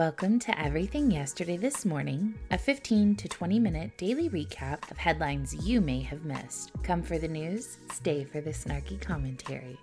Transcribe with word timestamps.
Welcome 0.00 0.38
to 0.38 0.58
Everything 0.58 1.10
Yesterday 1.10 1.58
This 1.58 1.84
Morning, 1.84 2.34
a 2.50 2.56
15 2.56 3.16
to 3.16 3.28
20 3.28 3.58
minute 3.58 3.98
daily 3.98 4.30
recap 4.30 4.90
of 4.90 4.96
headlines 4.96 5.54
you 5.54 5.82
may 5.82 6.00
have 6.00 6.24
missed. 6.24 6.72
Come 6.82 7.02
for 7.02 7.18
the 7.18 7.28
news, 7.28 7.76
stay 7.92 8.24
for 8.24 8.40
the 8.40 8.48
snarky 8.48 8.98
commentary. 8.98 9.76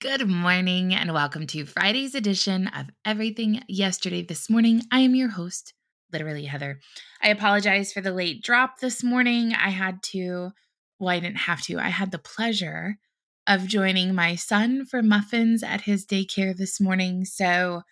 Good 0.00 0.28
morning 0.28 0.94
and 0.94 1.12
welcome 1.12 1.48
to 1.48 1.66
Friday's 1.66 2.14
edition 2.14 2.68
of 2.68 2.86
Everything 3.04 3.64
Yesterday 3.66 4.22
This 4.22 4.48
Morning. 4.48 4.82
I 4.92 5.00
am 5.00 5.16
your 5.16 5.30
host, 5.30 5.74
literally 6.12 6.44
Heather. 6.44 6.78
I 7.20 7.30
apologize 7.30 7.92
for 7.92 8.00
the 8.00 8.12
late 8.12 8.40
drop 8.40 8.78
this 8.78 9.02
morning. 9.02 9.52
I 9.52 9.70
had 9.70 10.00
to, 10.12 10.52
well, 11.00 11.08
I 11.08 11.18
didn't 11.18 11.38
have 11.38 11.62
to, 11.62 11.80
I 11.80 11.88
had 11.88 12.12
the 12.12 12.20
pleasure 12.20 12.98
of 13.46 13.66
joining 13.66 14.14
my 14.14 14.34
son 14.34 14.86
for 14.86 15.02
muffins 15.02 15.62
at 15.62 15.82
his 15.82 16.06
daycare 16.06 16.56
this 16.56 16.80
morning. 16.80 17.24
So, 17.24 17.82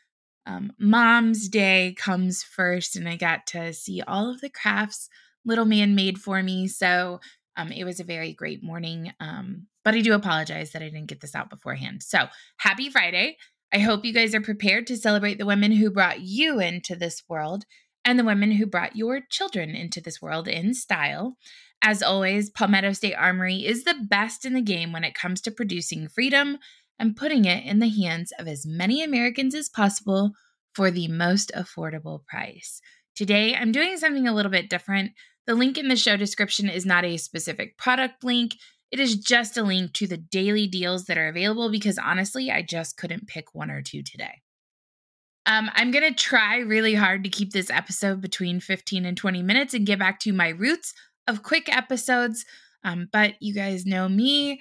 um, 0.47 0.73
mom's 0.79 1.49
day 1.49 1.95
comes 1.97 2.43
first, 2.43 2.97
and 2.97 3.09
I 3.09 3.17
got 3.17 3.47
to 3.49 3.73
see 3.73 4.03
all 4.03 4.31
of 4.31 4.41
the 4.41 4.51
crafts 4.51 5.09
little 5.45 5.65
man 5.65 5.95
made 5.95 6.19
for 6.19 6.43
me. 6.43 6.69
So, 6.69 7.21
um, 7.57 7.71
it 7.71 7.85
was 7.85 8.01
a 8.01 8.05
very 8.05 8.33
great 8.33 8.63
morning. 8.63 9.13
Um, 9.21 9.67
but 9.85 9.95
I 9.95 10.01
do 10.01 10.15
apologize 10.15 10.73
that 10.73 10.83
I 10.83 10.87
didn't 10.87 11.07
get 11.07 11.21
this 11.21 11.35
out 11.35 11.51
beforehand. 11.51 12.03
So, 12.03 12.27
happy 12.57 12.91
Friday. 12.91 13.37
I 13.75 13.79
hope 13.79 14.05
you 14.05 14.13
guys 14.13 14.35
are 14.35 14.41
prepared 14.41 14.87
to 14.89 14.97
celebrate 14.97 15.39
the 15.39 15.47
women 15.47 15.73
who 15.73 15.91
brought 15.91 16.21
you 16.21 16.61
into 16.61 16.95
this 16.95 17.23
world 17.29 17.65
and 18.05 18.19
the 18.19 18.25
women 18.25 18.53
who 18.53 18.67
brought 18.67 18.97
your 18.97 19.21
children 19.21 19.71
into 19.71 20.01
this 20.01 20.21
world 20.21 20.49
in 20.49 20.75
style. 20.75 21.37
As 21.83 22.03
always, 22.03 22.51
Palmetto 22.51 22.93
State 22.93 23.15
Armory 23.15 23.67
is 23.67 23.85
the 23.85 23.97
best 24.09 24.45
in 24.45 24.55
the 24.55 24.61
game 24.61 24.93
when 24.93 25.05
it 25.05 25.15
comes 25.15 25.41
to 25.43 25.51
producing 25.51 26.09
freedom 26.09 26.59
and 26.99 27.17
putting 27.17 27.45
it 27.45 27.65
in 27.65 27.81
the 27.81 27.89
hands 27.89 28.33
of 28.39 28.47
as 28.47 28.65
many 28.65 29.03
Americans 29.03 29.55
as 29.55 29.69
possible 29.69 30.33
for 30.75 30.91
the 30.91 31.09
most 31.09 31.51
affordable 31.57 32.25
price. 32.25 32.81
Today, 33.15 33.55
I'm 33.55 33.73
doing 33.73 33.99
something 33.99 34.27
a 34.27 34.35
little 34.35 34.53
bit 34.53 34.71
different. 34.71 35.13
The 35.47 35.55
link 35.55 35.77
in 35.77 35.89
the 35.89 35.97
show 35.97 36.17
description 36.17 36.69
is 36.69 36.87
not 36.87 37.05
a 37.05 37.17
specific 37.17 37.77
product 37.77 38.23
link. 38.23 38.55
It 38.91 39.01
is 39.01 39.17
just 39.17 39.57
a 39.57 39.63
link 39.63 39.93
to 39.95 40.07
the 40.07 40.17
daily 40.17 40.67
deals 40.67 41.07
that 41.07 41.19
are 41.19 41.29
available 41.29 41.71
because 41.71 41.99
honestly, 41.99 42.51
I 42.51 42.63
just 42.63 42.97
couldn't 42.97 43.27
pick 43.27 43.55
one 43.55 43.71
or 43.71 43.83
two 43.83 44.03
today. 44.03 44.43
Um, 45.47 45.71
I'm 45.75 45.91
going 45.91 46.09
to 46.09 46.15
try 46.15 46.59
really 46.59 46.95
hard 46.95 47.25
to 47.25 47.31
keep 47.31 47.53
this 47.53 47.71
episode 47.71 48.21
between 48.21 48.61
15 48.61 49.05
and 49.05 49.17
20 49.17 49.43
minutes 49.43 49.75
and 49.75 49.87
get 49.87 49.99
back 49.99 50.21
to 50.21 50.33
my 50.33 50.51
roots 50.51 50.95
of 51.27 51.43
quick 51.43 51.75
episodes. 51.75 52.45
Um, 52.85 53.09
but 53.13 53.35
you 53.41 53.55
guys 53.55 53.87
know 53.87 54.09
me, 54.09 54.61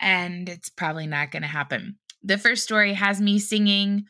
and 0.00 0.48
it's 0.48 0.68
probably 0.68 1.06
not 1.06 1.30
going 1.30 1.42
to 1.42 1.48
happen. 1.48 1.98
The 2.22 2.38
first 2.38 2.62
story 2.62 2.94
has 2.94 3.20
me 3.20 3.38
singing, 3.38 4.06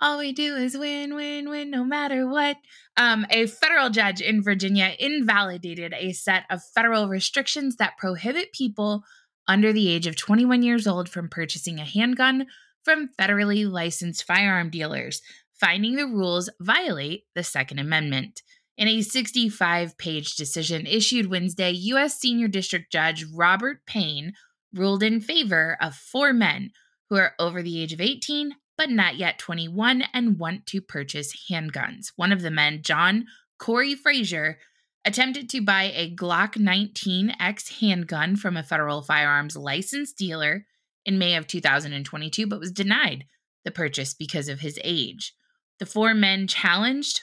All 0.00 0.18
we 0.18 0.32
do 0.32 0.56
is 0.56 0.78
win, 0.78 1.14
win, 1.14 1.50
win, 1.50 1.70
no 1.70 1.84
matter 1.84 2.26
what. 2.26 2.56
Um, 2.96 3.26
a 3.28 3.46
federal 3.46 3.90
judge 3.90 4.22
in 4.22 4.42
Virginia 4.42 4.94
invalidated 4.98 5.92
a 5.94 6.12
set 6.12 6.44
of 6.50 6.62
federal 6.74 7.08
restrictions 7.08 7.76
that 7.76 7.98
prohibit 7.98 8.52
people 8.54 9.02
under 9.46 9.72
the 9.74 9.88
age 9.88 10.06
of 10.06 10.16
21 10.16 10.62
years 10.62 10.86
old 10.86 11.08
from 11.08 11.28
purchasing 11.28 11.78
a 11.78 11.84
handgun 11.84 12.46
from 12.84 13.10
federally 13.18 13.70
licensed 13.70 14.24
firearm 14.24 14.70
dealers, 14.70 15.20
finding 15.60 15.96
the 15.96 16.06
rules 16.06 16.48
violate 16.60 17.24
the 17.34 17.44
Second 17.44 17.78
Amendment. 17.78 18.42
In 18.78 18.88
a 18.88 19.02
65 19.02 19.98
page 19.98 20.34
decision 20.36 20.86
issued 20.86 21.30
Wednesday, 21.30 21.70
U.S. 21.70 22.18
Senior 22.18 22.48
District 22.48 22.90
Judge 22.90 23.26
Robert 23.34 23.84
Payne 23.86 24.32
ruled 24.74 25.02
in 25.02 25.20
favor 25.20 25.76
of 25.80 25.94
four 25.94 26.32
men 26.32 26.70
who 27.10 27.16
are 27.16 27.34
over 27.38 27.62
the 27.62 27.80
age 27.82 27.92
of 27.92 28.00
18 28.00 28.54
but 28.80 28.88
not 28.88 29.16
yet 29.16 29.38
21 29.38 30.04
and 30.14 30.38
want 30.38 30.64
to 30.64 30.80
purchase 30.80 31.50
handguns. 31.50 32.12
One 32.16 32.32
of 32.32 32.40
the 32.40 32.50
men, 32.50 32.80
John 32.82 33.26
Corey 33.58 33.94
Frazier, 33.94 34.58
attempted 35.04 35.50
to 35.50 35.60
buy 35.60 35.92
a 35.94 36.14
Glock 36.16 36.54
19X 36.54 37.80
handgun 37.80 38.36
from 38.36 38.56
a 38.56 38.62
federal 38.62 39.02
firearms 39.02 39.54
license 39.54 40.14
dealer 40.14 40.64
in 41.04 41.18
May 41.18 41.36
of 41.36 41.46
2022, 41.46 42.46
but 42.46 42.58
was 42.58 42.72
denied 42.72 43.26
the 43.66 43.70
purchase 43.70 44.14
because 44.14 44.48
of 44.48 44.60
his 44.60 44.78
age. 44.82 45.34
The 45.80 45.86
four 45.86 46.14
men 46.14 46.46
challenged 46.46 47.22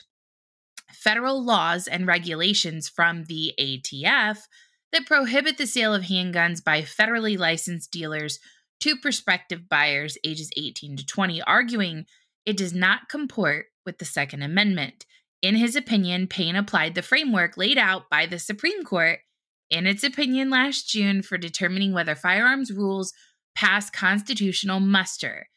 federal 0.91 1.43
laws 1.43 1.87
and 1.87 2.07
regulations 2.07 2.89
from 2.89 3.25
the 3.25 3.53
ATF 3.59 4.39
that 4.91 5.05
prohibit 5.05 5.57
the 5.57 5.67
sale 5.67 5.93
of 5.93 6.03
handguns 6.03 6.63
by 6.63 6.81
federally 6.81 7.37
licensed 7.37 7.91
dealers 7.91 8.39
to 8.79 8.97
prospective 8.97 9.69
buyers 9.69 10.17
ages 10.23 10.49
18 10.57 10.97
to 10.97 11.05
20, 11.05 11.41
arguing 11.43 12.05
it 12.45 12.57
does 12.57 12.73
not 12.73 13.09
comport 13.09 13.67
with 13.85 13.99
the 13.99 14.05
Second 14.05 14.41
Amendment. 14.41 15.05
In 15.41 15.55
his 15.55 15.75
opinion, 15.75 16.27
Payne 16.27 16.55
applied 16.55 16.95
the 16.95 17.01
framework 17.01 17.57
laid 17.57 17.77
out 17.77 18.09
by 18.09 18.25
the 18.25 18.39
Supreme 18.39 18.83
Court 18.83 19.19
in 19.69 19.85
its 19.85 20.03
opinion 20.03 20.49
last 20.49 20.89
June 20.89 21.21
for 21.21 21.37
determining 21.37 21.93
whether 21.93 22.15
firearms 22.15 22.71
rules 22.71 23.13
pass 23.55 23.89
constitutional 23.89 24.79
muster. 24.79 25.47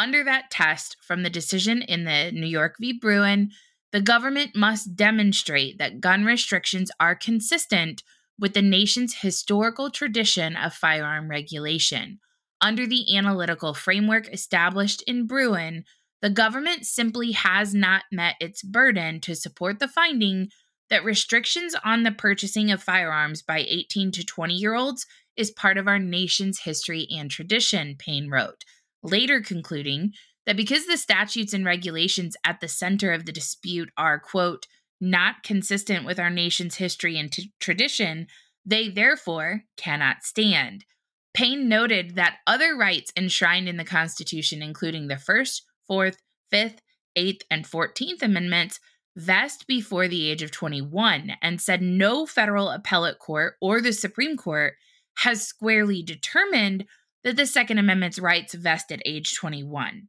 Under 0.00 0.24
that 0.24 0.50
test, 0.50 0.96
from 1.02 1.22
the 1.24 1.28
decision 1.28 1.82
in 1.82 2.04
the 2.04 2.30
New 2.32 2.46
York 2.46 2.76
v. 2.80 2.98
Bruen, 2.98 3.50
the 3.92 4.00
government 4.00 4.56
must 4.56 4.96
demonstrate 4.96 5.76
that 5.76 6.00
gun 6.00 6.24
restrictions 6.24 6.90
are 6.98 7.14
consistent 7.14 8.02
with 8.38 8.54
the 8.54 8.62
nation's 8.62 9.16
historical 9.16 9.90
tradition 9.90 10.56
of 10.56 10.72
firearm 10.72 11.28
regulation. 11.28 12.18
Under 12.62 12.86
the 12.86 13.14
analytical 13.14 13.74
framework 13.74 14.26
established 14.32 15.02
in 15.02 15.26
Bruen, 15.26 15.84
the 16.22 16.30
government 16.30 16.86
simply 16.86 17.32
has 17.32 17.74
not 17.74 18.04
met 18.10 18.36
its 18.40 18.62
burden 18.62 19.20
to 19.20 19.36
support 19.36 19.80
the 19.80 19.88
finding 19.88 20.48
that 20.88 21.04
restrictions 21.04 21.76
on 21.84 22.04
the 22.04 22.10
purchasing 22.10 22.70
of 22.70 22.82
firearms 22.82 23.42
by 23.42 23.66
18 23.68 24.12
to 24.12 24.24
20 24.24 24.54
year 24.54 24.74
olds 24.74 25.04
is 25.36 25.50
part 25.50 25.76
of 25.76 25.86
our 25.86 25.98
nation's 25.98 26.60
history 26.60 27.06
and 27.14 27.30
tradition, 27.30 27.96
Payne 27.98 28.30
wrote, 28.30 28.64
later 29.02 29.40
concluding 29.40 30.12
that 30.46 30.56
because 30.56 30.86
the 30.86 30.96
statutes 30.96 31.52
and 31.52 31.64
regulations 31.64 32.36
at 32.44 32.60
the 32.60 32.68
center 32.68 33.12
of 33.12 33.26
the 33.26 33.32
dispute 33.32 33.90
are, 33.96 34.18
quote, 34.18 34.66
not 35.00 35.42
consistent 35.42 36.04
with 36.04 36.18
our 36.18 36.30
nation's 36.30 36.76
history 36.76 37.18
and 37.18 37.32
t- 37.32 37.52
tradition, 37.60 38.26
they 38.64 38.88
therefore 38.88 39.64
cannot 39.76 40.22
stand. 40.22 40.84
Payne 41.32 41.68
noted 41.68 42.16
that 42.16 42.38
other 42.46 42.76
rights 42.76 43.12
enshrined 43.16 43.68
in 43.68 43.76
the 43.76 43.84
Constitution, 43.84 44.62
including 44.62 45.06
the 45.06 45.16
First, 45.16 45.62
Fourth, 45.86 46.18
Fifth, 46.50 46.80
Eighth, 47.16 47.42
and 47.50 47.66
Fourteenth 47.66 48.22
Amendments, 48.22 48.80
vest 49.16 49.66
before 49.66 50.08
the 50.08 50.28
age 50.30 50.42
of 50.42 50.50
21, 50.50 51.32
and 51.42 51.60
said 51.60 51.82
no 51.82 52.26
federal 52.26 52.70
appellate 52.70 53.18
court 53.18 53.54
or 53.60 53.80
the 53.80 53.92
Supreme 53.92 54.36
Court 54.36 54.74
has 55.18 55.46
squarely 55.46 56.02
determined 56.02 56.84
that 57.24 57.36
the 57.36 57.46
Second 57.46 57.78
Amendment's 57.78 58.18
rights 58.18 58.54
vest 58.54 58.90
at 58.90 59.02
age 59.04 59.34
21 59.34 60.08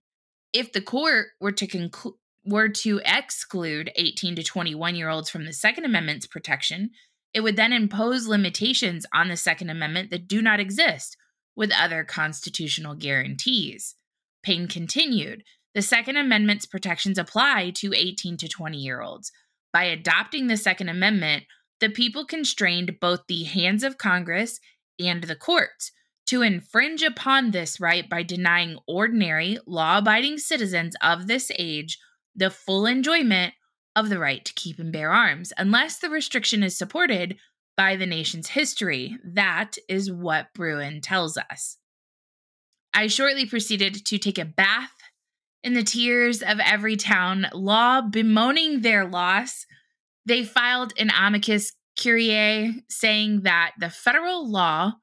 if 0.54 0.72
the 0.72 0.82
court 0.82 1.28
were 1.40 1.52
to 1.52 1.90
were 2.44 2.70
to 2.70 3.02
exclude 3.06 3.92
18 3.96 4.36
to 4.36 4.44
21 4.44 4.96
year 4.96 5.10
olds 5.10 5.30
from 5.30 5.46
the 5.46 5.54
Second 5.54 5.86
Amendment's 5.86 6.28
protection, 6.28 6.92
it 7.34 7.42
would 7.42 7.56
then 7.56 7.74
impose 7.74 8.28
limitations 8.28 9.06
on 9.14 9.28
the 9.28 9.38
Second 9.38 9.70
Amendment 9.70 10.10
that 10.10 10.28
do 10.28 10.42
not 10.42 10.60
exist 10.60 11.16
with 11.56 11.72
other 11.72 12.04
constitutional 12.04 12.96
guarantees. 12.96 13.96
Payne 14.44 14.68
continued 14.68 15.44
The 15.76 15.82
Second 15.82 16.18
Amendment's 16.18 16.66
protections 16.66 17.18
apply 17.18 17.72
to 17.76 17.94
18 17.96 18.38
to 18.38 18.48
20 18.48 18.78
year 18.78 19.02
olds. 19.02 19.32
By 19.72 19.84
adopting 19.84 20.48
the 20.48 20.58
Second 20.58 20.90
Amendment, 20.90 21.44
the 21.80 21.90
people 21.90 22.26
constrained 22.26 23.00
both 23.00 23.22
the 23.28 23.44
hands 23.44 23.84
of 23.84 23.98
Congress 23.98 24.60
and 25.00 25.24
the 25.24 25.36
courts 25.36 25.92
to 26.32 26.42
infringe 26.42 27.04
upon 27.04 27.52
this 27.52 27.82
right 27.82 28.08
by 28.10 28.24
denying 28.24 28.78
ordinary, 28.88 29.58
law 29.68 29.98
abiding 29.98 30.38
citizens 30.38 30.96
of 31.04 31.28
this 31.28 31.52
age 31.60 32.00
the 32.34 32.50
full 32.50 32.86
enjoyment 32.86 33.54
of 33.98 34.08
the 34.08 34.18
right 34.18 34.46
to 34.46 34.54
keep 34.54 34.80
and 34.80 34.94
bear 34.94 35.12
arms, 35.12 35.52
unless 35.58 36.00
the 36.00 36.10
restriction 36.10 36.64
is 36.64 36.78
supported 36.78 37.36
by 37.76 37.98
the 37.98 38.06
nation's 38.06 38.48
history. 38.48 39.18
That 39.26 39.76
is 39.90 40.10
what 40.10 40.54
Bruen 40.54 41.02
tells 41.02 41.36
us. 41.36 41.76
I 42.94 43.08
shortly 43.08 43.46
proceeded 43.46 44.06
to 44.06 44.18
take 44.18 44.38
a 44.38 44.46
bath 44.46 44.96
in 45.66 45.74
the 45.74 45.84
tears 45.84 46.42
of 46.42 46.60
Everytown 46.60 47.50
Law 47.54 48.00
bemoaning 48.00 48.80
their 48.80 49.04
loss. 49.06 49.66
They 50.26 50.46
filed 50.46 50.94
an 50.98 51.10
amicus 51.10 51.74
curiae 51.98 52.86
saying 52.88 53.42
that 53.42 53.74
the 53.82 53.90
federal 53.90 54.50
law 54.50 54.94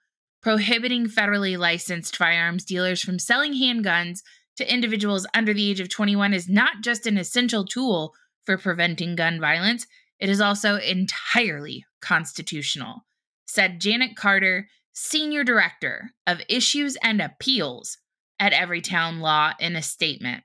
prohibiting 0.42 1.06
federally 1.06 1.58
licensed 1.58 2.16
firearms 2.16 2.64
dealers 2.64 3.02
from 3.02 3.18
selling 3.18 3.54
handguns 3.54 4.20
to 4.56 4.72
individuals 4.72 5.26
under 5.34 5.54
the 5.54 5.70
age 5.70 5.80
of 5.80 5.88
21 5.88 6.34
is 6.34 6.48
not 6.48 6.82
just 6.82 7.06
an 7.06 7.16
essential 7.16 7.64
tool 7.64 8.14
for 8.44 8.58
preventing 8.58 9.14
gun 9.14 9.40
violence, 9.40 9.86
it 10.18 10.28
is 10.28 10.40
also 10.40 10.76
entirely 10.76 11.84
constitutional, 12.00 13.04
said 13.46 13.80
Janet 13.80 14.16
Carter, 14.16 14.68
senior 14.92 15.44
director 15.44 16.12
of 16.26 16.42
issues 16.48 16.96
and 17.02 17.20
appeals 17.20 17.98
at 18.40 18.52
Everytown 18.52 19.20
Law 19.20 19.52
in 19.60 19.76
a 19.76 19.82
statement. 19.82 20.42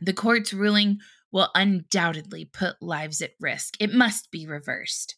The 0.00 0.12
court's 0.12 0.52
ruling 0.52 0.98
will 1.32 1.50
undoubtedly 1.54 2.44
put 2.44 2.80
lives 2.80 3.20
at 3.20 3.32
risk. 3.40 3.74
It 3.80 3.92
must 3.92 4.30
be 4.30 4.46
reversed. 4.46 5.16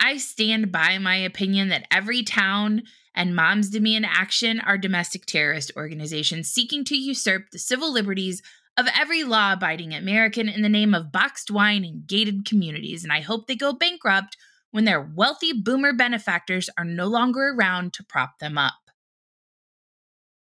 I 0.00 0.16
stand 0.16 0.72
by 0.72 0.98
my 0.98 1.16
opinion 1.16 1.68
that 1.68 1.88
Everytown 1.90 2.82
and 3.14 3.36
Moms 3.36 3.68
Demand 3.68 4.06
Action 4.08 4.58
are 4.60 4.78
domestic 4.78 5.26
terrorist 5.26 5.72
organizations 5.76 6.50
seeking 6.50 6.84
to 6.84 6.96
usurp 6.96 7.50
the 7.50 7.58
civil 7.58 7.92
liberties 7.92 8.42
of 8.78 8.86
every 8.98 9.24
law 9.24 9.52
abiding 9.52 9.92
American 9.92 10.48
in 10.48 10.62
the 10.62 10.68
name 10.68 10.94
of 10.94 11.12
boxed 11.12 11.50
wine 11.50 11.84
and 11.84 12.06
gated 12.06 12.46
communities, 12.46 13.04
and 13.04 13.12
I 13.12 13.20
hope 13.20 13.46
they 13.46 13.56
go 13.56 13.74
bankrupt 13.74 14.36
when 14.70 14.84
their 14.84 15.02
wealthy 15.02 15.52
boomer 15.52 15.92
benefactors 15.92 16.70
are 16.78 16.84
no 16.84 17.06
longer 17.06 17.48
around 17.48 17.92
to 17.94 18.04
prop 18.04 18.38
them 18.38 18.56
up. 18.56 18.72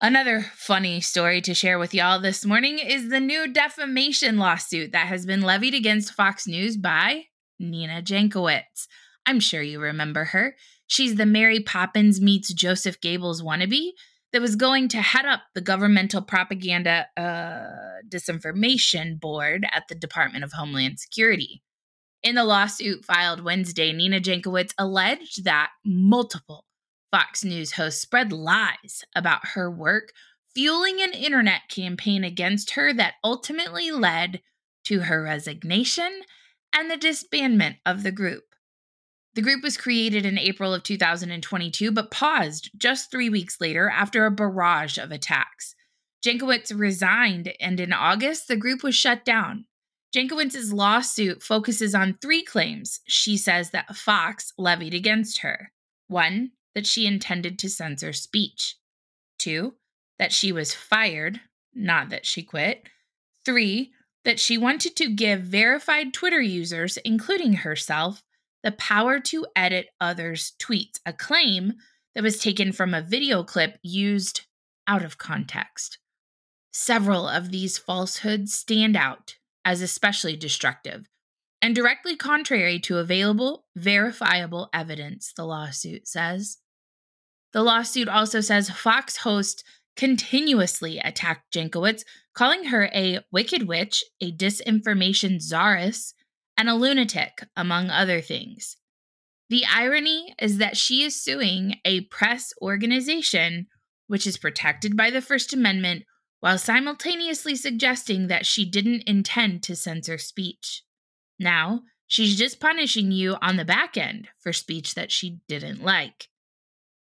Another 0.00 0.46
funny 0.55 1.00
story 1.00 1.40
to 1.40 1.55
share 1.55 1.78
with 1.78 1.93
y'all 1.93 2.20
this 2.20 2.44
morning 2.44 2.78
is 2.78 3.08
the 3.08 3.19
new 3.19 3.49
defamation 3.49 4.38
lawsuit 4.38 4.93
that 4.93 5.08
has 5.08 5.26
been 5.26 5.40
levied 5.40 5.75
against 5.75 6.12
Fox 6.12 6.46
News 6.46 6.76
by 6.76 7.25
Nina 7.58 8.00
Jankowicz. 8.02 8.87
I'm 9.28 9.40
sure 9.40 9.60
you 9.60 9.78
remember 9.78 10.25
her. 10.25 10.56
She's 10.86 11.16
the 11.16 11.26
Mary 11.26 11.60
Poppins 11.60 12.19
meets 12.19 12.50
Joseph 12.50 12.98
Goebbels 12.98 13.42
wannabe 13.42 13.90
that 14.32 14.40
was 14.40 14.56
going 14.56 14.88
to 14.88 15.02
head 15.02 15.26
up 15.26 15.42
the 15.54 15.60
governmental 15.60 16.22
propaganda 16.22 17.06
uh, 17.14 18.00
disinformation 18.08 19.20
board 19.20 19.66
at 19.70 19.84
the 19.90 19.94
Department 19.94 20.44
of 20.44 20.52
Homeland 20.52 20.98
Security. 20.98 21.62
In 22.22 22.36
the 22.36 22.44
lawsuit 22.44 23.04
filed 23.04 23.44
Wednesday, 23.44 23.92
Nina 23.92 24.19
Jankowicz 24.19 24.72
alleged 24.78 25.44
that 25.44 25.72
multiple 25.84 26.64
Fox 27.10 27.44
News 27.44 27.72
hosts 27.72 28.00
spread 28.00 28.32
lies 28.32 29.04
about 29.14 29.48
her 29.48 29.70
work, 29.70 30.12
fueling 30.54 31.02
an 31.02 31.12
internet 31.12 31.69
campaign 31.69 32.24
against 32.24 32.70
her 32.76 32.94
that 32.94 33.16
ultimately 33.22 33.90
led 33.90 34.40
to 34.84 35.00
her 35.00 35.22
resignation 35.22 36.22
and 36.72 36.90
the 36.90 36.96
disbandment 36.96 37.76
of 37.84 38.02
the 38.04 38.12
group. 38.12 38.47
The 39.38 39.43
group 39.43 39.62
was 39.62 39.76
created 39.76 40.26
in 40.26 40.37
April 40.37 40.75
of 40.75 40.82
2022, 40.82 41.93
but 41.93 42.11
paused 42.11 42.73
just 42.76 43.08
three 43.08 43.31
weeks 43.31 43.61
later 43.61 43.88
after 43.88 44.26
a 44.26 44.32
barrage 44.32 44.99
of 44.99 45.12
attacks. 45.12 45.76
Jankowicz 46.26 46.76
resigned, 46.76 47.52
and 47.61 47.79
in 47.79 47.93
August, 47.93 48.49
the 48.49 48.56
group 48.56 48.82
was 48.82 48.96
shut 48.96 49.25
down. 49.25 49.67
Jankowicz's 50.12 50.73
lawsuit 50.73 51.40
focuses 51.40 51.94
on 51.94 52.19
three 52.20 52.43
claims 52.43 52.99
she 53.06 53.37
says 53.37 53.70
that 53.70 53.94
Fox 53.94 54.52
levied 54.58 54.93
against 54.93 55.43
her. 55.43 55.70
One, 56.08 56.50
that 56.75 56.88
she 56.88 57.06
intended 57.06 57.61
to 57.61 57.70
censor 57.70 58.12
speech. 58.12 58.75
Two, 59.38 59.75
that 60.19 60.32
she 60.32 60.50
was 60.50 60.75
fired, 60.75 61.41
not 61.73 62.08
that 62.08 62.26
she 62.26 62.43
quit. 62.43 62.88
Three, 63.44 63.93
that 64.25 64.41
she 64.41 64.58
wanted 64.58 64.96
to 64.96 65.14
give 65.14 65.43
verified 65.43 66.12
Twitter 66.12 66.41
users, 66.41 66.96
including 66.96 67.52
herself, 67.52 68.25
the 68.62 68.72
power 68.72 69.20
to 69.20 69.46
edit 69.55 69.88
others' 70.00 70.52
tweets, 70.58 71.00
a 71.06 71.12
claim 71.12 71.75
that 72.14 72.25
was 72.25 72.38
taken 72.38 72.72
from 72.72 72.94
a 72.94 73.02
video 73.02 73.43
clip 73.44 73.78
used 73.82 74.43
out 74.87 75.05
of 75.05 75.19
context. 75.19 75.99
Several 76.72 77.28
of 77.28 77.50
these 77.50 77.78
falsehoods 77.78 78.55
stand 78.55 78.96
out 78.96 79.37
as 79.64 79.82
especially 79.82 80.37
destructive 80.37 81.06
and 81.60 81.75
directly 81.75 82.16
contrary 82.16 82.78
to 82.81 82.99
available, 82.99 83.64
verifiable 83.76 84.69
evidence, 84.72 85.32
the 85.37 85.44
lawsuit 85.44 86.06
says. 86.06 86.58
The 87.52 87.62
lawsuit 87.62 88.08
also 88.08 88.40
says 88.40 88.70
Fox 88.70 89.19
host 89.19 89.64
continuously 89.96 90.99
attacked 90.99 91.52
Jankowicz, 91.52 92.05
calling 92.32 92.64
her 92.64 92.88
a 92.94 93.20
wicked 93.32 93.66
witch, 93.66 94.05
a 94.20 94.31
disinformation 94.31 95.40
czaress, 95.40 96.14
and 96.58 96.69
a 96.69 96.75
lunatic, 96.75 97.44
among 97.56 97.88
other 97.88 98.20
things. 98.20 98.76
The 99.49 99.64
irony 99.72 100.34
is 100.38 100.58
that 100.58 100.76
she 100.76 101.02
is 101.05 101.22
suing 101.22 101.76
a 101.84 102.02
press 102.02 102.52
organization 102.60 103.69
which 104.08 104.26
is 104.26 104.37
protected 104.37 104.96
by 104.96 105.10
the 105.10 105.22
First 105.22 105.55
Amendment 105.55 106.05
while 106.40 106.58
simultaneously 106.58 107.55
suggesting 107.55 108.26
that 108.26 108.44
she 108.44 108.69
didn't 108.69 109.02
intend 109.06 109.62
to 109.62 109.76
censor 109.76 110.19
speech. 110.19 110.82
Now, 111.38 111.82
she's 112.06 112.37
just 112.37 112.60
punishing 112.60 113.12
you 113.12 113.37
on 113.40 113.56
the 113.56 113.64
back 113.64 113.96
end 113.96 114.28
for 114.38 114.52
speech 114.52 114.94
that 114.94 115.12
she 115.12 115.40
didn't 115.49 115.82
like. 115.82 116.28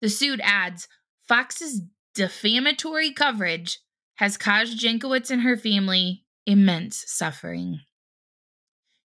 The 0.00 0.08
suit 0.08 0.41
adds 0.43 0.88
Fox's 1.26 1.82
defamatory 2.14 3.12
coverage 3.12 3.79
has 4.17 4.37
caused 4.37 4.79
Jankowicz 4.79 5.31
and 5.31 5.43
her 5.43 5.56
family 5.56 6.25
immense 6.47 7.05
suffering. 7.06 7.81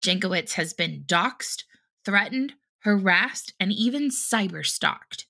Jankowicz 0.02 0.52
has 0.52 0.72
been 0.72 1.04
doxxed, 1.06 1.64
threatened, 2.04 2.54
harassed, 2.80 3.54
and 3.58 3.72
even 3.72 4.10
cyberstalked. 4.10 5.24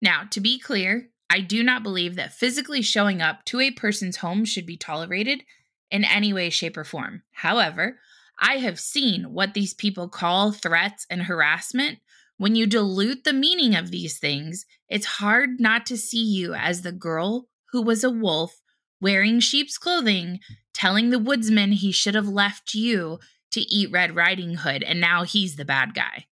Now, 0.00 0.24
to 0.30 0.40
be 0.40 0.58
clear, 0.58 1.10
I 1.28 1.40
do 1.40 1.62
not 1.62 1.82
believe 1.82 2.16
that 2.16 2.34
physically 2.34 2.82
showing 2.82 3.20
up 3.20 3.44
to 3.46 3.60
a 3.60 3.70
person's 3.70 4.18
home 4.18 4.44
should 4.44 4.66
be 4.66 4.76
tolerated 4.76 5.42
in 5.90 6.04
any 6.04 6.32
way, 6.32 6.50
shape, 6.50 6.76
or 6.76 6.84
form. 6.84 7.22
However, 7.32 7.98
I 8.38 8.58
have 8.58 8.78
seen 8.78 9.32
what 9.32 9.54
these 9.54 9.74
people 9.74 10.08
call 10.08 10.52
threats 10.52 11.06
and 11.10 11.22
harassment. 11.22 11.98
When 12.38 12.54
you 12.54 12.66
dilute 12.66 13.24
the 13.24 13.32
meaning 13.32 13.74
of 13.74 13.90
these 13.90 14.18
things, 14.18 14.66
it's 14.88 15.06
hard 15.06 15.58
not 15.58 15.86
to 15.86 15.96
see 15.96 16.22
you 16.22 16.54
as 16.54 16.82
the 16.82 16.92
girl 16.92 17.48
who 17.72 17.82
was 17.82 18.04
a 18.04 18.10
wolf 18.10 18.60
wearing 19.00 19.40
sheep's 19.40 19.78
clothing, 19.78 20.40
telling 20.74 21.10
the 21.10 21.18
woodsman 21.18 21.72
he 21.72 21.92
should 21.92 22.14
have 22.14 22.28
left 22.28 22.74
you 22.74 23.18
to 23.56 23.62
eat 23.62 23.90
Red 23.90 24.14
Riding 24.14 24.56
Hood, 24.56 24.82
and 24.82 25.00
now 25.00 25.24
he's 25.24 25.56
the 25.56 25.64
bad 25.64 25.94
guy. 25.94 26.26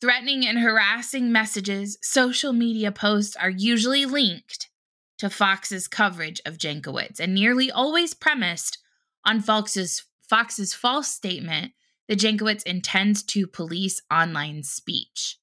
Threatening 0.00 0.46
and 0.46 0.60
harassing 0.60 1.32
messages, 1.32 1.98
social 2.00 2.52
media 2.52 2.92
posts 2.92 3.34
are 3.34 3.50
usually 3.50 4.06
linked 4.06 4.70
to 5.18 5.28
Fox's 5.28 5.88
coverage 5.88 6.40
of 6.46 6.56
Jankowicz 6.56 7.18
and 7.18 7.34
nearly 7.34 7.72
always 7.72 8.14
premised 8.14 8.78
on 9.24 9.40
Fox's, 9.40 10.04
Fox's 10.22 10.72
false 10.72 11.08
statement 11.08 11.72
that 12.06 12.20
Jankowicz 12.20 12.62
intends 12.62 13.24
to 13.24 13.48
police 13.48 14.00
online 14.08 14.62
speech. 14.62 15.38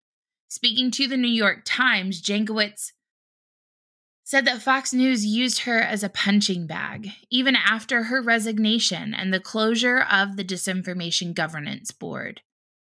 Speaking 0.47 0.91
to 0.91 1.09
the 1.09 1.17
New 1.17 1.27
York 1.27 1.63
Times, 1.65 2.21
Jankowicz 2.21 2.93
said 4.25 4.43
that 4.43 4.61
Fox 4.61 4.91
News 4.91 5.23
used 5.23 5.61
her 5.61 5.79
as 5.79 6.03
a 6.03 6.09
punching 6.09 6.65
bag, 6.65 7.11
even 7.29 7.55
after 7.55 8.03
her 8.03 8.23
resignation 8.23 9.13
and 9.13 9.31
the 9.31 9.39
closure 9.39 9.99
of 10.11 10.35
the 10.35 10.43
Disinformation 10.43 11.35
Governance 11.35 11.91
Board. 11.91 12.41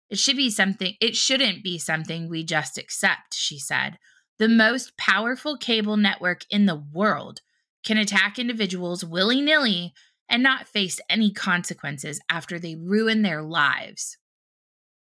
It 0.09 0.19
should 0.19 0.35
be 0.35 0.49
something 0.49 0.95
it 0.99 1.15
shouldn't 1.15 1.63
be 1.63 1.77
something 1.77 2.27
we 2.27 2.43
just 2.43 2.77
accept, 2.77 3.33
she 3.33 3.57
said. 3.57 3.97
The 4.37 4.49
most 4.49 4.97
powerful 4.97 5.57
cable 5.57 5.95
network 5.95 6.41
in 6.49 6.65
the 6.65 6.75
world 6.75 7.39
can 7.85 7.97
attack 7.97 8.37
individuals 8.37 9.05
willy-nilly 9.05 9.93
and 10.27 10.43
not 10.43 10.67
face 10.67 10.99
any 11.09 11.31
consequences 11.31 12.19
after 12.29 12.59
they 12.59 12.75
ruin 12.75 13.21
their 13.21 13.41
lives. 13.41 14.17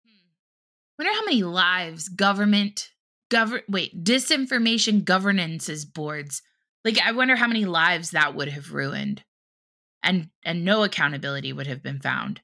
Hmm. 0.05 0.29
Wonder 0.99 1.14
how 1.14 1.25
many 1.25 1.43
lives 1.43 2.11
government 2.11 2.91
govern 3.30 3.62
wait, 3.68 4.04
disinformation 4.04 5.04
governances 5.04 5.85
boards. 5.85 6.42
Like 6.85 6.99
I 6.99 7.12
wonder 7.12 7.37
how 7.37 7.47
many 7.47 7.64
lives 7.64 8.11
that 8.11 8.35
would 8.35 8.49
have 8.49 8.73
ruined. 8.73 9.23
And 10.02 10.28
and 10.44 10.64
no 10.64 10.85
accountability 10.85 11.52
would 11.52 11.66
have 11.66 11.82
been 11.82 12.00
found. 12.00 12.40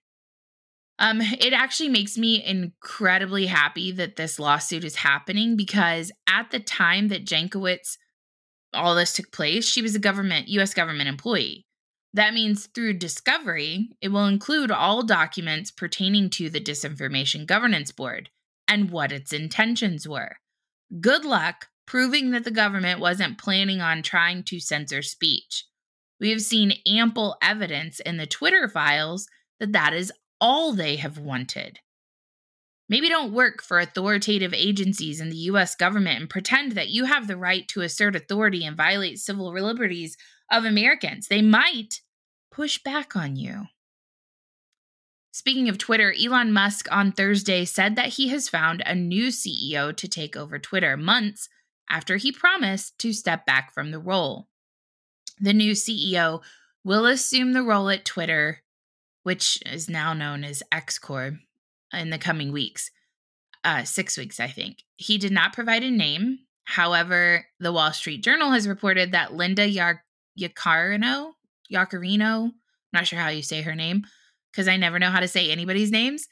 Um, 0.98 1.20
it 1.20 1.52
actually 1.52 1.88
makes 1.88 2.16
me 2.16 2.44
incredibly 2.44 3.46
happy 3.46 3.90
that 3.92 4.16
this 4.16 4.38
lawsuit 4.38 4.84
is 4.84 4.96
happening 4.96 5.56
because 5.56 6.12
at 6.28 6.50
the 6.50 6.60
time 6.60 7.08
that 7.08 7.24
Jankowicz, 7.24 7.96
all 8.72 8.94
this 8.94 9.12
took 9.12 9.32
place, 9.32 9.66
she 9.66 9.82
was 9.82 9.94
a 9.94 10.00
government, 10.00 10.48
US 10.48 10.72
government 10.72 11.08
employee. 11.08 11.66
That 12.12 12.32
means 12.32 12.66
through 12.66 12.94
discovery, 12.94 13.88
it 14.00 14.08
will 14.08 14.26
include 14.26 14.70
all 14.70 15.02
documents 15.02 15.72
pertaining 15.72 16.30
to 16.30 16.48
the 16.48 16.60
Disinformation 16.60 17.44
Governance 17.44 17.90
Board 17.90 18.30
and 18.68 18.90
what 18.90 19.10
its 19.10 19.32
intentions 19.32 20.06
were. 20.06 20.36
Good 21.00 21.24
luck 21.24 21.68
proving 21.86 22.30
that 22.30 22.44
the 22.44 22.50
government 22.50 23.00
wasn't 23.00 23.38
planning 23.38 23.80
on 23.80 24.02
trying 24.02 24.42
to 24.44 24.60
censor 24.60 25.02
speech. 25.02 25.64
We 26.20 26.30
have 26.30 26.40
seen 26.40 26.78
ample 26.86 27.36
evidence 27.42 28.00
in 28.00 28.16
the 28.16 28.26
Twitter 28.26 28.68
files 28.68 29.26
that 29.60 29.72
that 29.72 29.92
is 29.92 30.12
all 30.40 30.72
they 30.72 30.96
have 30.96 31.18
wanted. 31.18 31.78
Maybe 32.88 33.08
don't 33.08 33.32
work 33.32 33.62
for 33.62 33.80
authoritative 33.80 34.52
agencies 34.52 35.20
in 35.20 35.30
the 35.30 35.36
US 35.36 35.74
government 35.74 36.20
and 36.20 36.30
pretend 36.30 36.72
that 36.72 36.90
you 36.90 37.06
have 37.06 37.26
the 37.26 37.36
right 37.36 37.66
to 37.68 37.80
assert 37.80 38.14
authority 38.14 38.64
and 38.64 38.76
violate 38.76 39.18
civil 39.18 39.52
liberties 39.52 40.16
of 40.50 40.64
Americans. 40.64 41.28
They 41.28 41.42
might 41.42 42.00
push 42.50 42.78
back 42.82 43.16
on 43.16 43.36
you. 43.36 43.64
Speaking 45.34 45.68
of 45.68 45.78
Twitter, 45.78 46.14
Elon 46.16 46.52
Musk 46.52 46.86
on 46.92 47.10
Thursday 47.10 47.64
said 47.64 47.96
that 47.96 48.10
he 48.10 48.28
has 48.28 48.48
found 48.48 48.84
a 48.86 48.94
new 48.94 49.32
CEO 49.32 49.94
to 49.96 50.06
take 50.06 50.36
over 50.36 50.60
Twitter 50.60 50.96
months 50.96 51.48
after 51.90 52.18
he 52.18 52.30
promised 52.30 52.96
to 53.00 53.12
step 53.12 53.44
back 53.44 53.74
from 53.74 53.90
the 53.90 53.98
role. 53.98 54.46
The 55.40 55.52
new 55.52 55.72
CEO 55.72 56.40
will 56.84 57.04
assume 57.04 57.52
the 57.52 57.64
role 57.64 57.90
at 57.90 58.04
Twitter, 58.04 58.62
which 59.24 59.60
is 59.66 59.90
now 59.90 60.12
known 60.12 60.44
as 60.44 60.62
X 60.70 61.00
Corp, 61.00 61.34
in 61.92 62.10
the 62.10 62.18
coming 62.18 62.52
weeks. 62.52 62.92
Uh, 63.64 63.82
six 63.82 64.16
weeks, 64.16 64.38
I 64.38 64.46
think. 64.46 64.84
He 64.94 65.18
did 65.18 65.32
not 65.32 65.52
provide 65.52 65.82
a 65.82 65.90
name. 65.90 66.38
However, 66.62 67.46
the 67.58 67.72
Wall 67.72 67.92
Street 67.92 68.22
Journal 68.22 68.52
has 68.52 68.68
reported 68.68 69.10
that 69.10 69.34
Linda 69.34 69.68
Yar- 69.68 70.04
Yaccarino, 70.38 71.32
Yaccarino, 71.72 72.52
not 72.92 73.08
sure 73.08 73.18
how 73.18 73.30
you 73.30 73.42
say 73.42 73.62
her 73.62 73.74
name, 73.74 74.04
because 74.54 74.68
I 74.68 74.76
never 74.76 74.98
know 74.98 75.10
how 75.10 75.20
to 75.20 75.28
say 75.28 75.50
anybody's 75.50 75.90
names. 75.90 76.28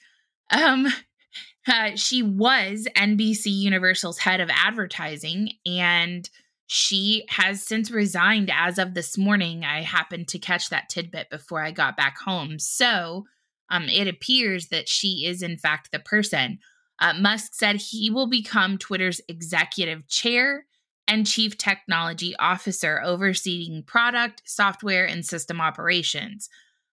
Um, 0.50 0.87
uh, 1.69 1.97
she 1.97 2.23
was 2.23 2.87
NBC 2.97 3.47
Universal's 3.47 4.19
head 4.19 4.41
of 4.41 4.50
advertising, 4.52 5.50
and 5.67 6.29
she 6.67 7.25
has 7.29 7.62
since 7.64 7.91
resigned 7.91 8.50
as 8.52 8.79
of 8.79 8.95
this 8.95 9.19
morning. 9.19 9.64
I 9.64 9.83
happened 9.83 10.29
to 10.29 10.38
catch 10.38 10.71
that 10.71 10.88
tidbit 10.88 11.31
before 11.31 11.62
I 11.62 11.73
got 11.73 11.97
back 11.97 12.17
home. 12.19 12.59
So 12.59 13.25
um, 13.69 13.88
it 13.88 14.07
appears 14.07 14.69
that 14.69 14.88
she 14.88 15.26
is, 15.26 15.43
in 15.43 15.59
fact, 15.59 15.91
the 15.91 15.99
person. 15.99 16.59
Uh, 16.99 17.14
Musk 17.14 17.55
said 17.55 17.76
he 17.76 18.11
will 18.11 18.29
become 18.29 18.79
Twitter's 18.79 19.21
executive 19.29 20.07
chair 20.07 20.67
and 21.09 21.26
chief 21.26 21.59
technology 21.59 22.37
officer, 22.38 23.02
overseeing 23.02 23.83
product, 23.83 24.43
software, 24.45 25.05
and 25.05 25.26
system 25.26 25.61
operations. 25.61 26.49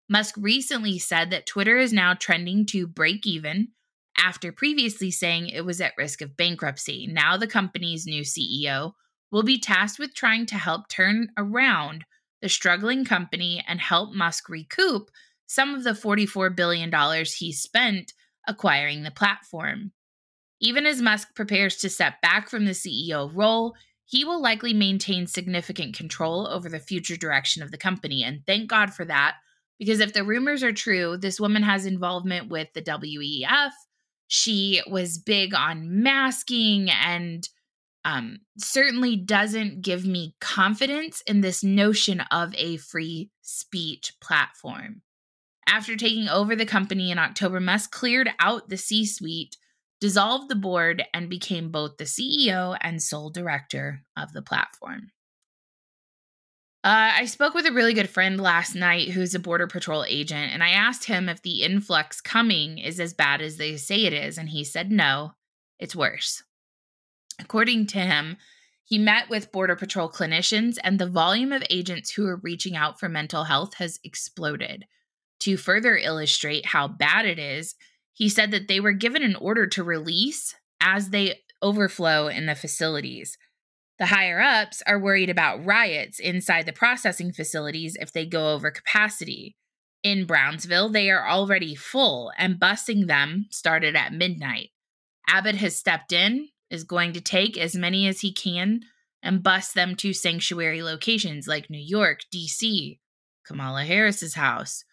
Musk 0.09 0.35
recently 0.37 0.97
said 0.97 1.29
that 1.29 1.45
Twitter 1.45 1.77
is 1.77 1.93
now 1.93 2.15
trending 2.15 2.65
to 2.65 2.87
break 2.87 3.27
even 3.27 3.69
after 4.17 4.51
previously 4.51 5.11
saying 5.11 5.47
it 5.47 5.63
was 5.63 5.79
at 5.79 5.93
risk 5.97 6.21
of 6.21 6.35
bankruptcy. 6.35 7.07
Now, 7.07 7.37
the 7.37 7.47
company's 7.47 8.07
new 8.07 8.23
CEO 8.23 8.93
will 9.31 9.43
be 9.43 9.59
tasked 9.59 9.99
with 9.99 10.15
trying 10.15 10.47
to 10.47 10.55
help 10.55 10.89
turn 10.89 11.29
around 11.37 12.05
the 12.41 12.49
struggling 12.49 13.05
company 13.05 13.63
and 13.67 13.79
help 13.79 14.13
Musk 14.13 14.49
recoup 14.49 15.09
some 15.45 15.75
of 15.75 15.83
the 15.83 15.91
$44 15.91 16.55
billion 16.55 16.91
he 17.25 17.53
spent 17.53 18.13
acquiring 18.47 19.03
the 19.03 19.11
platform. 19.11 19.91
Even 20.59 20.85
as 20.85 21.01
Musk 21.01 21.35
prepares 21.35 21.77
to 21.77 21.89
step 21.89 22.21
back 22.21 22.49
from 22.49 22.65
the 22.65 22.71
CEO 22.71 23.31
role, 23.33 23.75
he 24.05 24.25
will 24.25 24.41
likely 24.41 24.73
maintain 24.73 25.27
significant 25.27 25.95
control 25.95 26.47
over 26.47 26.67
the 26.67 26.79
future 26.79 27.15
direction 27.15 27.61
of 27.61 27.71
the 27.71 27.77
company. 27.77 28.23
And 28.23 28.41
thank 28.45 28.69
God 28.69 28.93
for 28.93 29.05
that, 29.05 29.35
because 29.79 30.01
if 30.01 30.13
the 30.13 30.23
rumors 30.23 30.61
are 30.61 30.73
true, 30.73 31.17
this 31.17 31.39
woman 31.39 31.63
has 31.63 31.85
involvement 31.85 32.49
with 32.49 32.67
the 32.73 32.81
WEF. 32.81 33.71
She 34.27 34.81
was 34.87 35.17
big 35.17 35.55
on 35.55 36.03
masking 36.03 36.89
and 36.89 37.47
um, 38.05 38.39
certainly 38.57 39.15
doesn't 39.15 39.81
give 39.81 40.05
me 40.05 40.35
confidence 40.39 41.21
in 41.25 41.41
this 41.41 41.63
notion 41.63 42.21
of 42.31 42.53
a 42.55 42.77
free 42.77 43.31
speech 43.41 44.13
platform. 44.21 45.01
After 45.67 45.95
taking 45.95 46.27
over 46.27 46.55
the 46.55 46.65
company 46.65 47.11
in 47.11 47.19
October, 47.19 47.59
Musk 47.59 47.91
cleared 47.91 48.29
out 48.39 48.69
the 48.69 48.77
C 48.77 49.05
suite, 49.05 49.57
dissolved 50.01 50.49
the 50.49 50.55
board, 50.55 51.03
and 51.13 51.29
became 51.29 51.71
both 51.71 51.97
the 51.97 52.05
CEO 52.05 52.77
and 52.81 53.01
sole 53.01 53.29
director 53.29 54.01
of 54.17 54.33
the 54.33 54.41
platform. 54.41 55.11
Uh, 56.81 57.11
I 57.13 57.25
spoke 57.25 57.53
with 57.53 57.65
a 57.65 57.73
really 57.73 57.93
good 57.93 58.09
friend 58.09 58.39
last 58.39 58.73
night 58.73 59.09
who's 59.09 59.35
a 59.35 59.39
Border 59.39 59.67
Patrol 59.67 60.05
agent, 60.07 60.53
and 60.53 60.63
I 60.63 60.69
asked 60.69 61.05
him 61.05 61.27
if 61.27 61.41
the 61.41 61.61
influx 61.61 62.21
coming 62.21 62.77
is 62.77 63.01
as 63.01 63.13
bad 63.13 63.41
as 63.41 63.57
they 63.57 63.75
say 63.75 64.05
it 64.05 64.13
is, 64.13 64.37
and 64.37 64.47
he 64.47 64.63
said 64.63 64.89
no, 64.89 65.33
it's 65.77 65.95
worse. 65.95 66.41
According 67.37 67.87
to 67.87 67.99
him, 67.99 68.37
he 68.85 68.97
met 68.97 69.29
with 69.29 69.51
Border 69.51 69.75
Patrol 69.75 70.09
clinicians, 70.09 70.77
and 70.81 70.97
the 70.97 71.09
volume 71.09 71.51
of 71.51 71.63
agents 71.69 72.11
who 72.11 72.25
are 72.25 72.37
reaching 72.37 72.77
out 72.77 72.97
for 72.97 73.09
mental 73.09 73.43
health 73.43 73.73
has 73.75 73.99
exploded. 74.05 74.85
To 75.41 75.57
further 75.57 75.97
illustrate 75.97 76.67
how 76.67 76.87
bad 76.87 77.25
it 77.25 77.39
is, 77.39 77.75
he 78.13 78.29
said 78.29 78.51
that 78.51 78.69
they 78.69 78.79
were 78.79 78.93
given 78.93 79.21
an 79.21 79.35
order 79.35 79.67
to 79.67 79.83
release 79.83 80.55
as 80.79 81.09
they 81.09 81.41
overflow 81.61 82.29
in 82.29 82.45
the 82.45 82.55
facilities. 82.55 83.37
The 83.99 84.07
higher 84.07 84.39
ups 84.39 84.81
are 84.87 84.97
worried 84.97 85.29
about 85.29 85.65
riots 85.65 86.19
inside 86.19 86.65
the 86.65 86.73
processing 86.73 87.33
facilities 87.33 87.97
if 87.99 88.13
they 88.13 88.25
go 88.25 88.53
over 88.53 88.71
capacity. 88.71 89.57
In 90.03 90.25
Brownsville, 90.25 90.89
they 90.89 91.11
are 91.11 91.27
already 91.27 91.75
full, 91.75 92.31
and 92.37 92.57
busing 92.57 93.07
them 93.07 93.47
started 93.49 93.97
at 93.97 94.13
midnight. 94.13 94.69
Abbott 95.27 95.55
has 95.55 95.75
stepped 95.75 96.13
in, 96.13 96.47
is 96.69 96.85
going 96.85 97.11
to 97.13 97.21
take 97.21 97.57
as 97.57 97.75
many 97.75 98.07
as 98.07 98.21
he 98.21 98.31
can, 98.31 98.81
and 99.21 99.43
bus 99.43 99.73
them 99.73 99.95
to 99.95 100.13
sanctuary 100.13 100.81
locations 100.81 101.47
like 101.47 101.69
New 101.69 101.77
York, 101.77 102.21
D.C., 102.31 103.01
Kamala 103.45 103.83
Harris's 103.83 104.35
house. 104.35 104.85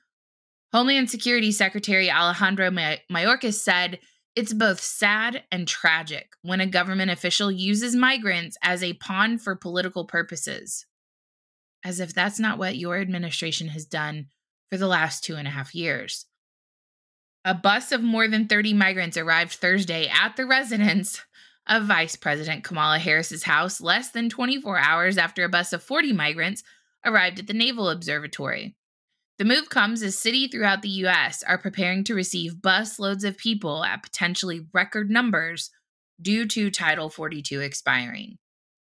Homeland 0.72 1.08
Security 1.08 1.52
Secretary 1.52 2.10
Alejandro 2.10 2.70
Mayorkas 2.70 3.54
said 3.54 4.00
it's 4.36 4.52
both 4.52 4.82
sad 4.82 5.44
and 5.50 5.66
tragic 5.66 6.34
when 6.42 6.60
a 6.60 6.66
government 6.66 7.10
official 7.10 7.50
uses 7.50 7.96
migrants 7.96 8.58
as 8.62 8.82
a 8.82 8.92
pawn 8.92 9.38
for 9.38 9.56
political 9.56 10.04
purposes. 10.04 10.84
As 11.82 12.00
if 12.00 12.12
that's 12.12 12.38
not 12.38 12.58
what 12.58 12.76
your 12.76 12.98
administration 12.98 13.68
has 13.68 13.86
done 13.86 14.26
for 14.68 14.76
the 14.76 14.86
last 14.86 15.24
two 15.24 15.36
and 15.36 15.48
a 15.48 15.52
half 15.52 15.74
years. 15.74 16.26
A 17.46 17.54
bus 17.54 17.92
of 17.92 18.02
more 18.02 18.28
than 18.28 18.46
30 18.46 18.74
migrants 18.74 19.16
arrived 19.16 19.52
Thursday 19.52 20.08
at 20.08 20.36
the 20.36 20.44
residence 20.44 21.22
of 21.66 21.84
Vice 21.84 22.16
President 22.16 22.62
Kamala 22.62 22.98
Harris's 22.98 23.44
house 23.44 23.80
less 23.80 24.10
than 24.10 24.28
24 24.28 24.78
hours 24.78 25.16
after 25.16 25.44
a 25.44 25.48
bus 25.48 25.72
of 25.72 25.82
40 25.82 26.12
migrants 26.12 26.62
arrived 27.04 27.38
at 27.38 27.46
the 27.46 27.54
Naval 27.54 27.88
Observatory. 27.88 28.76
The 29.38 29.44
move 29.44 29.68
comes 29.68 30.02
as 30.02 30.18
cities 30.18 30.48
throughout 30.50 30.80
the 30.80 30.88
U.S. 30.88 31.42
are 31.42 31.58
preparing 31.58 32.04
to 32.04 32.14
receive 32.14 32.54
busloads 32.54 33.22
of 33.22 33.36
people 33.36 33.84
at 33.84 34.02
potentially 34.02 34.66
record 34.72 35.10
numbers 35.10 35.70
due 36.20 36.46
to 36.48 36.70
Title 36.70 37.10
42 37.10 37.60
expiring. 37.60 38.38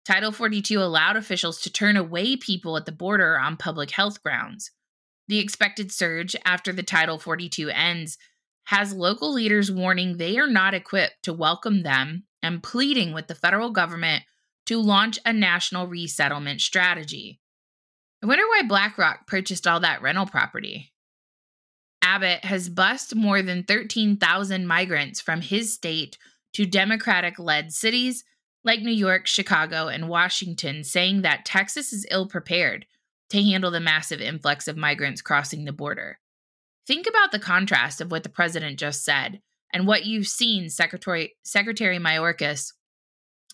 Title 0.05 0.31
42 0.31 0.79
allowed 0.79 1.17
officials 1.17 1.59
to 1.61 1.71
turn 1.71 1.97
away 1.97 2.35
people 2.35 2.77
at 2.77 2.85
the 2.85 2.91
border 2.91 3.39
on 3.39 3.57
public 3.57 3.89
health 3.89 4.21
grounds. 4.21 4.69
The 5.27 5.39
expected 5.39 5.91
surge 5.91 6.35
after 6.45 6.71
the 6.71 6.83
Title 6.83 7.17
42 7.17 7.69
ends 7.69 8.19
has 8.65 8.93
local 8.93 9.33
leaders 9.33 9.71
warning 9.71 10.17
they 10.17 10.37
are 10.37 10.45
not 10.47 10.75
equipped 10.75 11.23
to 11.23 11.33
welcome 11.33 11.81
them 11.81 12.25
and 12.43 12.61
pleading 12.61 13.13
with 13.13 13.25
the 13.25 13.33
federal 13.33 13.71
government 13.71 14.23
to 14.67 14.79
launch 14.79 15.17
a 15.25 15.33
national 15.33 15.87
resettlement 15.87 16.61
strategy. 16.61 17.39
I 18.25 18.27
wonder 18.27 18.47
why 18.47 18.63
BlackRock 18.67 19.27
purchased 19.27 19.67
all 19.67 19.81
that 19.81 20.01
rental 20.01 20.25
property. 20.25 20.91
Abbott 22.01 22.43
has 22.43 22.69
bused 22.69 23.15
more 23.15 23.43
than 23.43 23.61
13,000 23.61 24.65
migrants 24.65 25.21
from 25.21 25.41
his 25.41 25.71
state 25.71 26.17
to 26.53 26.65
Democratic 26.65 27.37
led 27.37 27.71
cities 27.71 28.23
like 28.63 28.81
New 28.81 28.89
York, 28.89 29.27
Chicago, 29.27 29.89
and 29.89 30.09
Washington, 30.09 30.83
saying 30.83 31.21
that 31.21 31.45
Texas 31.45 31.93
is 31.93 32.07
ill 32.09 32.25
prepared 32.27 32.87
to 33.29 33.43
handle 33.43 33.69
the 33.69 33.79
massive 33.79 34.21
influx 34.21 34.67
of 34.67 34.75
migrants 34.75 35.21
crossing 35.21 35.65
the 35.65 35.71
border. 35.71 36.17
Think 36.87 37.05
about 37.05 37.31
the 37.31 37.37
contrast 37.37 38.01
of 38.01 38.09
what 38.09 38.23
the 38.23 38.29
president 38.29 38.79
just 38.79 39.05
said 39.05 39.39
and 39.71 39.85
what 39.85 40.07
you've 40.07 40.25
seen 40.25 40.71
Secretary, 40.71 41.35
Secretary 41.43 41.99
Mayorkas 41.99 42.73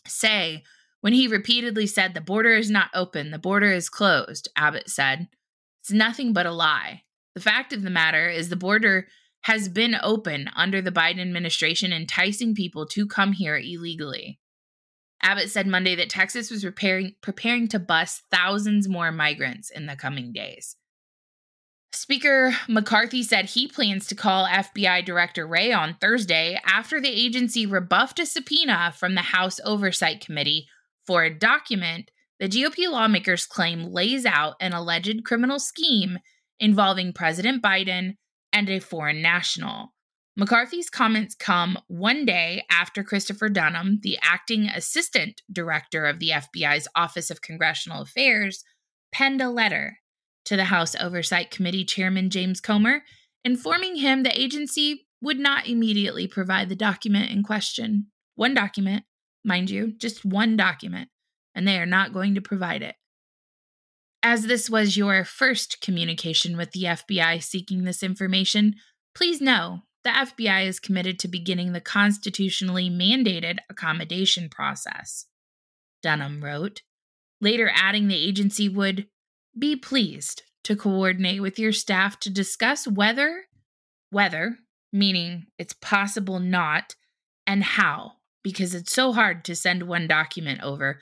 say 0.08 0.64
when 1.02 1.14
he 1.14 1.28
repeatedly 1.28 1.88
said 1.88 2.14
the 2.14 2.22
border 2.22 2.56
is 2.56 2.70
not 2.70 2.90
open, 2.94 3.32
the 3.32 3.40
border 3.40 3.72
is 3.72 3.90
closed, 3.90 4.48
Abbott 4.56 4.90
said. 4.90 5.28
It's 5.82 5.92
nothing 5.92 6.32
but 6.32 6.46
a 6.46 6.52
lie. 6.52 7.04
The 7.36 7.42
fact 7.42 7.74
of 7.74 7.82
the 7.82 7.90
matter 7.90 8.30
is 8.30 8.50
the 8.50 8.56
border 8.56 9.08
has 9.42 9.68
been 9.68 9.98
open 10.04 10.50
under 10.56 10.82
the 10.82 10.92
Biden 10.92 11.20
administration, 11.20 11.92
enticing 11.92 12.54
people 12.54 12.86
to 12.88 13.08
come 13.08 13.34
here 13.34 13.58
illegally. 13.58 14.40
Abbott 15.24 15.50
said 15.50 15.68
Monday 15.68 15.96
that 15.96 16.10
Texas 16.10 16.52
was 16.52 16.64
preparing, 16.64 17.16
preparing 17.22 17.68
to 17.70 17.80
bus 17.80 18.22
thousands 18.32 18.88
more 18.88 19.12
migrants 19.12 19.70
in 19.70 19.88
the 19.88 19.96
coming 19.96 20.32
days. 20.32 20.76
Speaker 21.94 22.56
McCarthy 22.70 23.22
said 23.22 23.46
he 23.46 23.68
plans 23.68 24.08
to 24.08 24.16
call 24.16 24.48
FBI 24.48 25.04
Director 25.04 25.46
Wray 25.46 25.74
on 25.74 25.96
Thursday 26.00 26.60
after 26.66 27.02
the 27.02 27.10
agency 27.10 27.66
rebuffed 27.66 28.20
a 28.20 28.26
subpoena 28.26 28.94
from 28.96 29.16
the 29.16 29.22
House 29.22 29.60
Oversight 29.66 30.24
Committee 30.24 30.68
for 31.06 31.24
a 31.24 31.34
document 31.34 32.12
the 32.42 32.50
GOP 32.50 32.90
lawmakers 32.90 33.46
claim 33.46 33.84
lays 33.84 34.26
out 34.26 34.56
an 34.60 34.74
alleged 34.74 35.24
criminal 35.24 35.60
scheme 35.60 36.18
involving 36.60 37.14
President 37.14 37.62
Biden 37.62 38.16
and 38.52 38.68
a 38.68 38.80
foreign 38.80 39.22
national. 39.22 39.94
McCarthy's 40.36 40.90
comments 40.90 41.36
come 41.36 41.78
one 41.88 42.26
day 42.26 42.64
after 42.72 43.04
Christopher 43.04 43.48
Dunham, 43.48 44.00
the 44.02 44.18
acting 44.24 44.66
assistant 44.66 45.44
director 45.52 46.06
of 46.08 46.18
the 46.18 46.30
FBI's 46.30 46.88
Office 46.96 47.30
of 47.30 47.44
Congressional 47.44 48.02
Affairs, 48.02 48.64
penned 49.12 49.42
a 49.42 49.50
letter 49.50 50.00
to 50.46 50.56
the 50.56 50.66
House 50.66 50.96
Oversight 51.00 51.52
Committee 51.52 51.86
Chairman 51.86 52.32
James 52.32 52.60
Comer, 52.60 53.04
informing 53.46 53.98
him 53.98 54.24
the 54.24 54.42
agency 54.42 55.06
would 55.22 55.38
not 55.38 55.68
immediately 55.68 56.28
provide 56.28 56.70
the 56.70 56.76
document 56.76 57.30
in 57.30 57.44
question. 57.44 58.08
One 58.34 58.56
document 58.56 59.04
mind 59.44 59.70
you, 59.70 59.94
just 59.98 60.26
one 60.26 60.56
document, 60.56 61.10
and 61.56 61.68
they 61.68 61.78
are 61.80 61.86
not 61.86 62.14
going 62.14 62.36
to 62.36 62.42
provide 62.42 62.82
it. 62.82 62.96
As 64.24 64.46
this 64.46 64.70
was 64.70 64.98
your 64.98 65.26
first 65.26 65.82
communication 65.82 66.56
with 66.56 66.72
the 66.72 66.84
FBI 66.84 67.42
seeking 67.42 67.84
this 67.84 68.04
information, 68.04 68.76
please 69.16 69.42
know 69.42 69.82
the 70.04 70.12
FBI 70.12 70.66
is 70.66 70.80
committed 70.80 71.20
to 71.20 71.28
beginning 71.28 71.74
the 71.74 71.82
constitutionally 71.82 72.90
mandated 72.90 73.58
accommodation 73.70 74.50
process. 74.50 75.26
Dunham 76.02 76.44
wrote, 76.44 76.82
later 77.40 77.72
adding 77.74 78.08
the 78.08 78.16
agency 78.16 78.70
would 78.70 79.08
be 79.58 79.76
pleased 79.76 80.44
to 80.64 80.76
coordinate 80.76 81.42
with 81.42 81.58
your 81.58 81.72
staff 81.72 82.20
to 82.20 82.30
discuss 82.30 82.88
whether, 82.88 83.46
whether, 84.12 84.58
meaning 84.94 85.48
it's 85.58 85.74
possible 85.74 86.40
not, 86.40 86.96
and 87.48 87.64
how, 87.64 88.14
because 88.44 88.74
it's 88.74 88.92
so 88.92 89.14
hard 89.14 89.46
to 89.46 89.56
send 89.56 89.84
one 89.84 90.08
document 90.08 90.62
over, 90.62 91.00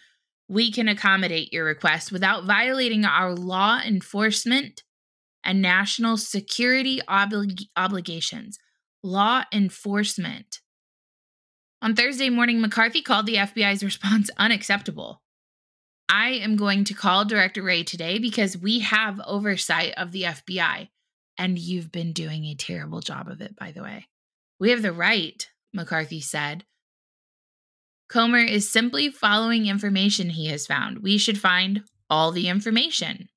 we 0.47 0.71
can 0.71 0.87
accommodate 0.87 1.53
your 1.53 1.65
request 1.65 2.11
without 2.11 2.45
violating 2.45 3.05
our 3.05 3.33
law 3.33 3.79
enforcement 3.85 4.83
and 5.43 5.61
national 5.61 6.17
security 6.17 6.99
oblig- 7.07 7.67
obligations. 7.77 8.57
Law 9.03 9.43
enforcement. 9.53 10.59
On 11.81 11.95
Thursday 11.95 12.29
morning, 12.29 12.59
McCarthy 12.59 13.01
called 13.01 13.25
the 13.25 13.35
FBI's 13.35 13.83
response 13.83 14.29
unacceptable. 14.37 15.21
I 16.09 16.29
am 16.31 16.55
going 16.55 16.83
to 16.85 16.93
call 16.95 17.23
Director 17.23 17.61
Wray 17.61 17.83
today 17.83 18.17
because 18.17 18.57
we 18.57 18.79
have 18.79 19.21
oversight 19.25 19.93
of 19.95 20.11
the 20.11 20.23
FBI, 20.23 20.89
and 21.37 21.57
you've 21.57 21.91
been 21.91 22.13
doing 22.13 22.45
a 22.45 22.55
terrible 22.55 22.99
job 22.99 23.29
of 23.29 23.41
it, 23.41 23.55
by 23.55 23.71
the 23.71 23.83
way. 23.83 24.07
We 24.59 24.71
have 24.71 24.81
the 24.81 24.91
right, 24.91 25.47
McCarthy 25.71 26.19
said, 26.19 26.65
Comer 28.09 28.39
is 28.39 28.69
simply 28.69 29.09
following 29.09 29.67
information 29.67 30.31
he 30.31 30.47
has 30.47 30.65
found. 30.65 31.03
We 31.03 31.17
should 31.19 31.39
find 31.39 31.83
all 32.09 32.31
the 32.31 32.49
information. 32.49 33.29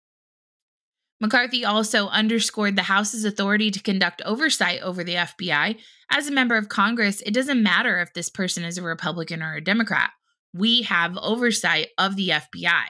McCarthy 1.21 1.65
also 1.65 2.09
underscored 2.09 2.75
the 2.75 2.83
House's 2.83 3.25
authority 3.25 3.71
to 3.71 3.83
conduct 3.83 4.23
oversight 4.25 4.81
over 4.81 5.05
the 5.05 5.15
FBI. 5.15 5.79
As 6.11 6.27
a 6.27 6.33
member 6.33 6.57
of 6.57 6.69
Congress, 6.69 7.21
it 7.21 7.35
doesn't 7.35 7.63
matter 7.63 8.01
if 8.01 8.13
this 8.13 8.31
person 8.31 8.65
is 8.65 8.79
a 8.79 8.83
Republican 8.83 9.43
or 9.43 9.55
a 9.55 9.63
Democrat. 9.63 10.11
We 10.55 10.83
have 10.83 11.17
oversight 11.19 11.89
of 11.99 12.17
the 12.17 12.31
FBI. 12.31 12.87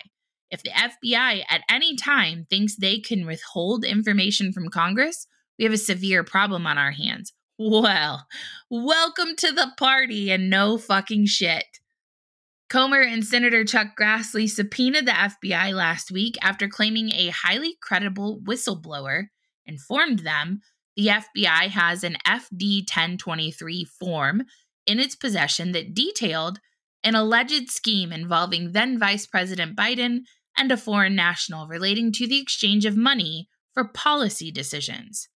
If 0.50 0.62
the 0.62 0.70
FBI 0.70 1.42
at 1.48 1.62
any 1.68 1.96
time 1.96 2.46
thinks 2.48 2.76
they 2.76 3.00
can 3.00 3.26
withhold 3.26 3.84
information 3.84 4.52
from 4.52 4.68
Congress, 4.68 5.26
we 5.58 5.64
have 5.64 5.74
a 5.74 5.78
severe 5.78 6.24
problem 6.24 6.66
on 6.66 6.78
our 6.78 6.92
hands. 6.92 7.32
Well, 7.64 8.26
welcome 8.70 9.36
to 9.36 9.52
the 9.52 9.70
party 9.76 10.32
and 10.32 10.50
no 10.50 10.78
fucking 10.78 11.26
shit. 11.26 11.78
Comer 12.68 13.02
and 13.02 13.24
Senator 13.24 13.64
Chuck 13.64 13.88
Grassley 13.96 14.50
subpoenaed 14.50 15.06
the 15.06 15.12
FBI 15.12 15.72
last 15.72 16.10
week 16.10 16.36
after 16.42 16.66
claiming 16.66 17.12
a 17.12 17.28
highly 17.28 17.76
credible 17.80 18.40
whistleblower 18.42 19.26
informed 19.64 20.20
them 20.20 20.60
the 20.96 21.06
FBI 21.06 21.68
has 21.68 22.02
an 22.02 22.16
FD 22.26 22.80
1023 22.80 23.84
form 23.84 24.42
in 24.84 24.98
its 24.98 25.14
possession 25.14 25.70
that 25.70 25.94
detailed 25.94 26.58
an 27.04 27.14
alleged 27.14 27.70
scheme 27.70 28.10
involving 28.10 28.72
then 28.72 28.98
Vice 28.98 29.26
President 29.28 29.76
Biden 29.76 30.22
and 30.58 30.72
a 30.72 30.76
foreign 30.76 31.14
national 31.14 31.68
relating 31.68 32.10
to 32.10 32.26
the 32.26 32.40
exchange 32.40 32.86
of 32.86 32.96
money 32.96 33.48
for 33.72 33.84
policy 33.84 34.50
decisions. 34.50 35.28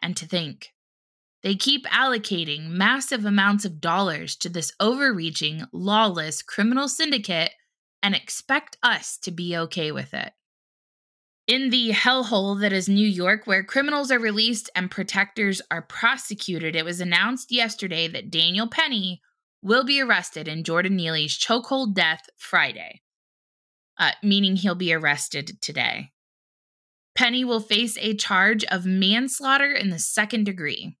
And 0.00 0.16
to 0.16 0.24
think, 0.24 0.70
they 1.46 1.54
keep 1.54 1.86
allocating 1.86 2.70
massive 2.70 3.24
amounts 3.24 3.64
of 3.64 3.80
dollars 3.80 4.34
to 4.34 4.48
this 4.48 4.72
overreaching, 4.80 5.62
lawless 5.72 6.42
criminal 6.42 6.88
syndicate 6.88 7.52
and 8.02 8.16
expect 8.16 8.76
us 8.82 9.16
to 9.18 9.30
be 9.30 9.56
okay 9.56 9.92
with 9.92 10.12
it. 10.12 10.32
In 11.46 11.70
the 11.70 11.90
hellhole 11.90 12.60
that 12.60 12.72
is 12.72 12.88
New 12.88 13.06
York, 13.06 13.46
where 13.46 13.62
criminals 13.62 14.10
are 14.10 14.18
released 14.18 14.70
and 14.74 14.90
protectors 14.90 15.62
are 15.70 15.82
prosecuted, 15.82 16.74
it 16.74 16.84
was 16.84 17.00
announced 17.00 17.52
yesterday 17.52 18.08
that 18.08 18.32
Daniel 18.32 18.66
Penny 18.66 19.22
will 19.62 19.84
be 19.84 20.00
arrested 20.00 20.48
in 20.48 20.64
Jordan 20.64 20.96
Neely's 20.96 21.38
chokehold 21.38 21.94
death 21.94 22.22
Friday, 22.36 23.02
uh, 24.00 24.10
meaning 24.20 24.56
he'll 24.56 24.74
be 24.74 24.92
arrested 24.92 25.62
today. 25.62 26.10
Penny 27.14 27.44
will 27.44 27.60
face 27.60 27.96
a 28.00 28.16
charge 28.16 28.64
of 28.64 28.84
manslaughter 28.84 29.70
in 29.70 29.90
the 29.90 30.00
second 30.00 30.42
degree. 30.42 30.96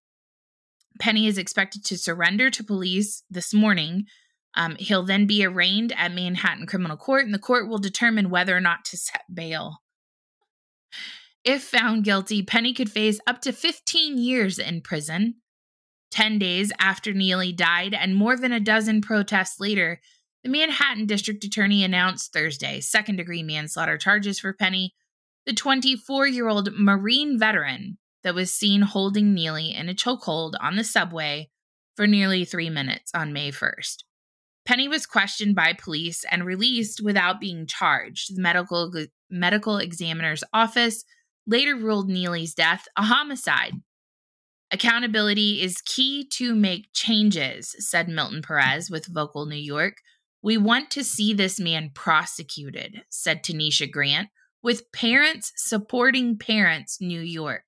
Penny 0.98 1.26
is 1.26 1.38
expected 1.38 1.84
to 1.86 1.98
surrender 1.98 2.50
to 2.50 2.64
police 2.64 3.22
this 3.30 3.52
morning. 3.52 4.06
Um, 4.54 4.76
he'll 4.78 5.04
then 5.04 5.26
be 5.26 5.44
arraigned 5.44 5.92
at 5.92 6.14
Manhattan 6.14 6.66
Criminal 6.66 6.96
Court, 6.96 7.24
and 7.24 7.34
the 7.34 7.38
court 7.38 7.68
will 7.68 7.78
determine 7.78 8.30
whether 8.30 8.56
or 8.56 8.60
not 8.60 8.84
to 8.86 8.96
set 8.96 9.22
bail. 9.32 9.82
If 11.44 11.62
found 11.62 12.04
guilty, 12.04 12.42
Penny 12.42 12.72
could 12.72 12.90
face 12.90 13.20
up 13.26 13.40
to 13.42 13.52
15 13.52 14.18
years 14.18 14.58
in 14.58 14.80
prison. 14.80 15.36
10 16.10 16.38
days 16.38 16.72
after 16.80 17.12
Neely 17.12 17.52
died, 17.52 17.92
and 17.92 18.16
more 18.16 18.36
than 18.36 18.52
a 18.52 18.60
dozen 18.60 19.00
protests 19.00 19.60
later, 19.60 20.00
the 20.42 20.48
Manhattan 20.48 21.06
District 21.06 21.44
Attorney 21.44 21.84
announced 21.84 22.32
Thursday 22.32 22.80
second 22.80 23.16
degree 23.16 23.42
manslaughter 23.42 23.98
charges 23.98 24.38
for 24.38 24.52
Penny, 24.52 24.94
the 25.44 25.52
24 25.52 26.26
year 26.26 26.48
old 26.48 26.70
Marine 26.72 27.38
veteran 27.38 27.98
that 28.26 28.34
was 28.34 28.52
seen 28.52 28.82
holding 28.82 29.32
Neely 29.32 29.72
in 29.72 29.88
a 29.88 29.94
chokehold 29.94 30.54
on 30.60 30.74
the 30.74 30.82
subway 30.82 31.48
for 31.94 32.08
nearly 32.08 32.44
three 32.44 32.68
minutes 32.68 33.12
on 33.14 33.32
May 33.32 33.52
1st. 33.52 33.98
Penny 34.66 34.88
was 34.88 35.06
questioned 35.06 35.54
by 35.54 35.74
police 35.74 36.24
and 36.28 36.44
released 36.44 37.00
without 37.00 37.38
being 37.38 37.68
charged. 37.68 38.34
The 38.34 38.42
medical, 38.42 38.92
medical 39.30 39.78
examiner's 39.78 40.42
office 40.52 41.04
later 41.46 41.76
ruled 41.76 42.08
Neely's 42.08 42.52
death 42.52 42.88
a 42.96 43.02
homicide. 43.04 43.74
Accountability 44.72 45.62
is 45.62 45.80
key 45.82 46.26
to 46.32 46.52
make 46.52 46.92
changes, 46.92 47.76
said 47.78 48.08
Milton 48.08 48.42
Perez 48.42 48.90
with 48.90 49.06
Vocal 49.06 49.46
New 49.46 49.54
York. 49.54 49.98
We 50.42 50.56
want 50.56 50.90
to 50.90 51.04
see 51.04 51.32
this 51.32 51.60
man 51.60 51.92
prosecuted, 51.94 53.04
said 53.08 53.44
Tanisha 53.44 53.88
Grant, 53.88 54.30
with 54.64 54.90
Parents 54.90 55.52
Supporting 55.54 56.36
Parents 56.36 57.00
New 57.00 57.20
York. 57.20 57.62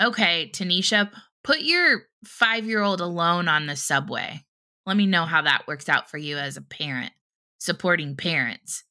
Okay, 0.00 0.50
Tanisha, 0.52 1.10
put 1.44 1.60
your 1.60 2.02
five 2.24 2.66
year 2.66 2.82
old 2.82 3.00
alone 3.00 3.48
on 3.48 3.66
the 3.66 3.76
subway. 3.76 4.44
Let 4.86 4.96
me 4.96 5.06
know 5.06 5.26
how 5.26 5.42
that 5.42 5.66
works 5.68 5.88
out 5.88 6.10
for 6.10 6.18
you 6.18 6.38
as 6.38 6.56
a 6.56 6.62
parent, 6.62 7.12
supporting 7.58 8.16
parents. 8.16 8.84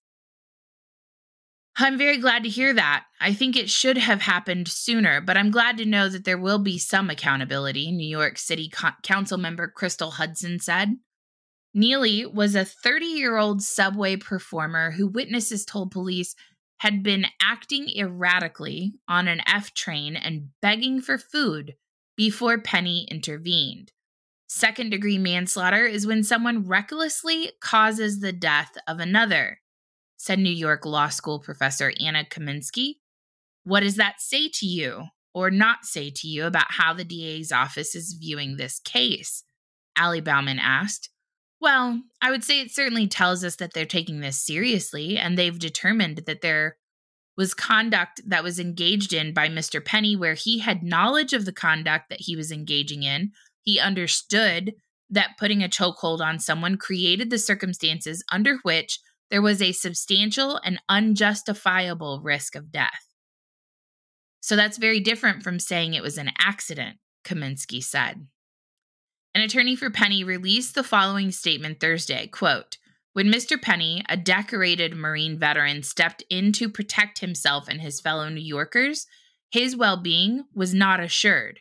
I'm 1.81 1.97
very 1.97 2.17
glad 2.17 2.43
to 2.43 2.49
hear 2.49 2.73
that. 2.73 3.05
I 3.21 3.33
think 3.33 3.55
it 3.55 3.69
should 3.69 3.97
have 3.97 4.21
happened 4.21 4.67
sooner, 4.67 5.21
but 5.21 5.37
I'm 5.37 5.49
glad 5.49 5.77
to 5.77 5.85
know 5.85 6.09
that 6.09 6.25
there 6.25 6.37
will 6.37 6.59
be 6.59 6.77
some 6.77 7.09
accountability, 7.09 7.91
New 7.91 8.07
York 8.07 8.37
City 8.37 8.69
Co- 8.69 8.89
Council 9.01 9.37
member 9.37 9.67
Crystal 9.67 10.11
Hudson 10.11 10.59
said. 10.59 10.97
Neely 11.73 12.25
was 12.25 12.53
a 12.55 12.65
30 12.65 13.05
year 13.05 13.37
old 13.37 13.61
subway 13.61 14.17
performer 14.17 14.91
who 14.91 15.07
witnesses 15.07 15.65
told 15.65 15.91
police 15.91 16.35
had 16.79 17.03
been 17.03 17.25
acting 17.41 17.89
erratically 17.95 18.93
on 19.07 19.27
an 19.27 19.41
F 19.45 19.73
train 19.73 20.15
and 20.15 20.49
begging 20.61 21.01
for 21.01 21.17
food 21.17 21.75
before 22.15 22.59
Penny 22.59 23.07
intervened. 23.09 23.91
Second 24.47 24.89
degree 24.89 25.17
manslaughter 25.17 25.85
is 25.85 26.07
when 26.07 26.23
someone 26.23 26.67
recklessly 26.67 27.51
causes 27.61 28.19
the 28.19 28.33
death 28.33 28.71
of 28.87 28.99
another, 28.99 29.59
said 30.17 30.39
New 30.39 30.49
York 30.49 30.85
Law 30.85 31.09
School 31.09 31.39
professor 31.39 31.93
Anna 32.03 32.23
Kaminsky. 32.23 32.95
What 33.63 33.81
does 33.81 33.95
that 33.97 34.19
say 34.19 34.49
to 34.55 34.65
you 34.65 35.03
or 35.33 35.51
not 35.51 35.85
say 35.85 36.09
to 36.09 36.27
you 36.27 36.45
about 36.45 36.71
how 36.71 36.93
the 36.93 37.03
DA's 37.03 37.51
office 37.51 37.93
is 37.93 38.17
viewing 38.19 38.57
this 38.57 38.79
case? 38.79 39.43
Ali 39.99 40.21
Bauman 40.21 40.59
asked. 40.59 41.09
Well, 41.61 42.01
I 42.21 42.31
would 42.31 42.43
say 42.43 42.61
it 42.61 42.71
certainly 42.71 43.07
tells 43.07 43.43
us 43.43 43.57
that 43.57 43.73
they're 43.73 43.85
taking 43.85 44.21
this 44.21 44.43
seriously 44.43 45.17
and 45.17 45.37
they've 45.37 45.57
determined 45.57 46.23
that 46.25 46.41
there 46.41 46.77
was 47.35 47.53
conduct 47.53 48.21
that 48.25 48.43
was 48.43 48.59
engaged 48.59 49.13
in 49.13 49.33
by 49.33 49.47
Mr. 49.47 49.83
Penny 49.83 50.15
where 50.15 50.33
he 50.33 50.59
had 50.59 50.83
knowledge 50.83 51.33
of 51.33 51.45
the 51.45 51.53
conduct 51.53 52.09
that 52.09 52.21
he 52.21 52.35
was 52.35 52.51
engaging 52.51 53.03
in. 53.03 53.31
He 53.61 53.79
understood 53.79 54.73
that 55.09 55.37
putting 55.37 55.63
a 55.63 55.69
chokehold 55.69 56.19
on 56.19 56.39
someone 56.39 56.77
created 56.77 57.29
the 57.29 57.39
circumstances 57.39 58.23
under 58.31 58.57
which 58.63 58.99
there 59.29 59.41
was 59.41 59.61
a 59.61 59.71
substantial 59.71 60.59
and 60.63 60.81
unjustifiable 60.89 62.21
risk 62.23 62.55
of 62.55 62.71
death. 62.71 63.07
So 64.41 64.55
that's 64.55 64.77
very 64.77 64.99
different 64.99 65.43
from 65.43 65.59
saying 65.59 65.93
it 65.93 66.03
was 66.03 66.17
an 66.17 66.31
accident, 66.39 66.97
Kaminsky 67.23 67.83
said. 67.83 68.27
An 69.35 69.41
attorney 69.41 69.75
for 69.75 69.89
Penny 69.89 70.23
released 70.23 70.75
the 70.75 70.83
following 70.83 71.31
statement 71.31 71.79
Thursday, 71.79 72.27
quote, 72.27 72.77
when 73.13 73.27
Mr. 73.27 73.61
Penny, 73.61 74.03
a 74.07 74.15
decorated 74.15 74.95
Marine 74.95 75.37
veteran, 75.37 75.83
stepped 75.83 76.23
in 76.29 76.51
to 76.53 76.69
protect 76.69 77.19
himself 77.19 77.67
and 77.67 77.81
his 77.81 77.99
fellow 77.99 78.29
New 78.29 78.41
Yorkers, 78.41 79.07
his 79.51 79.75
well 79.75 79.97
being 79.97 80.45
was 80.53 80.73
not 80.73 80.99
assured. 80.99 81.59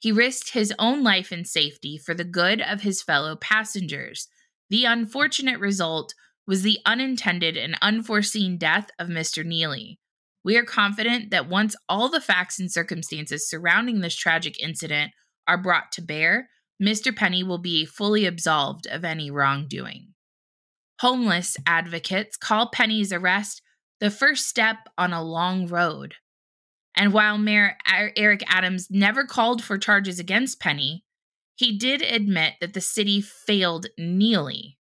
He 0.00 0.12
risked 0.12 0.52
his 0.52 0.72
own 0.78 1.02
life 1.02 1.32
and 1.32 1.46
safety 1.46 1.98
for 1.98 2.14
the 2.14 2.24
good 2.24 2.60
of 2.60 2.82
his 2.82 3.02
fellow 3.02 3.36
passengers. 3.36 4.28
The 4.70 4.84
unfortunate 4.84 5.58
result 5.58 6.14
was 6.46 6.62
the 6.62 6.78
unintended 6.86 7.56
and 7.56 7.76
unforeseen 7.82 8.58
death 8.58 8.90
of 8.98 9.08
Mr. 9.08 9.44
Neely. 9.44 9.98
We 10.44 10.56
are 10.56 10.64
confident 10.64 11.30
that 11.30 11.48
once 11.48 11.74
all 11.88 12.08
the 12.08 12.20
facts 12.20 12.58
and 12.58 12.70
circumstances 12.70 13.48
surrounding 13.48 14.00
this 14.00 14.16
tragic 14.16 14.60
incident 14.62 15.12
are 15.46 15.58
brought 15.58 15.90
to 15.92 16.02
bear, 16.02 16.48
Mr. 16.82 17.14
Penny 17.14 17.42
will 17.42 17.58
be 17.58 17.84
fully 17.84 18.24
absolved 18.24 18.86
of 18.86 19.04
any 19.04 19.30
wrongdoing. 19.30 20.14
Homeless 21.00 21.56
advocates 21.66 22.36
call 22.36 22.70
Penny's 22.70 23.12
arrest 23.12 23.62
the 24.00 24.10
first 24.10 24.46
step 24.46 24.88
on 24.96 25.12
a 25.12 25.22
long 25.22 25.66
road. 25.66 26.14
And 26.96 27.12
while 27.12 27.38
Mayor 27.38 27.76
Eric 28.16 28.42
Adams 28.46 28.88
never 28.90 29.24
called 29.24 29.62
for 29.62 29.78
charges 29.78 30.18
against 30.18 30.60
Penny, 30.60 31.04
he 31.54 31.76
did 31.76 32.02
admit 32.02 32.54
that 32.60 32.74
the 32.74 32.80
city 32.80 33.20
failed 33.20 33.86
Neely. 33.96 34.78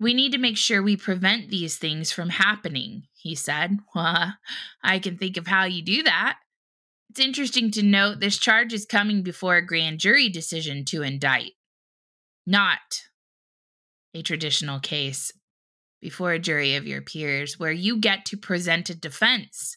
We 0.00 0.14
need 0.14 0.32
to 0.32 0.38
make 0.38 0.56
sure 0.56 0.82
we 0.82 0.96
prevent 0.96 1.48
these 1.48 1.78
things 1.78 2.10
from 2.10 2.30
happening, 2.30 3.04
he 3.14 3.34
said. 3.34 3.78
Well, 3.94 4.34
I 4.82 4.98
can 4.98 5.16
think 5.16 5.36
of 5.36 5.46
how 5.46 5.64
you 5.64 5.82
do 5.82 6.02
that. 6.02 6.38
It's 7.12 7.20
interesting 7.20 7.70
to 7.72 7.82
note 7.82 8.20
this 8.20 8.38
charge 8.38 8.72
is 8.72 8.86
coming 8.86 9.22
before 9.22 9.56
a 9.56 9.66
grand 9.66 10.00
jury 10.00 10.30
decision 10.30 10.86
to 10.86 11.02
indict, 11.02 11.50
not 12.46 13.02
a 14.14 14.22
traditional 14.22 14.80
case 14.80 15.30
before 16.00 16.32
a 16.32 16.38
jury 16.38 16.74
of 16.74 16.86
your 16.86 17.02
peers 17.02 17.58
where 17.58 17.70
you 17.70 17.98
get 17.98 18.24
to 18.24 18.38
present 18.38 18.88
a 18.88 18.94
defense. 18.94 19.76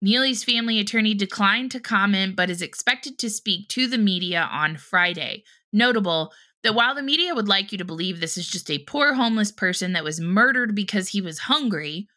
Neely's 0.00 0.42
family 0.42 0.78
attorney 0.78 1.12
declined 1.12 1.70
to 1.72 1.80
comment 1.80 2.34
but 2.34 2.48
is 2.48 2.62
expected 2.62 3.18
to 3.18 3.28
speak 3.28 3.68
to 3.68 3.86
the 3.86 3.98
media 3.98 4.48
on 4.50 4.78
Friday. 4.78 5.44
Notable 5.70 6.32
that 6.62 6.74
while 6.74 6.94
the 6.94 7.02
media 7.02 7.34
would 7.34 7.46
like 7.46 7.72
you 7.72 7.76
to 7.76 7.84
believe 7.84 8.20
this 8.20 8.38
is 8.38 8.48
just 8.48 8.70
a 8.70 8.78
poor 8.78 9.12
homeless 9.12 9.52
person 9.52 9.92
that 9.92 10.02
was 10.02 10.18
murdered 10.18 10.74
because 10.74 11.08
he 11.08 11.20
was 11.20 11.40
hungry, 11.40 12.08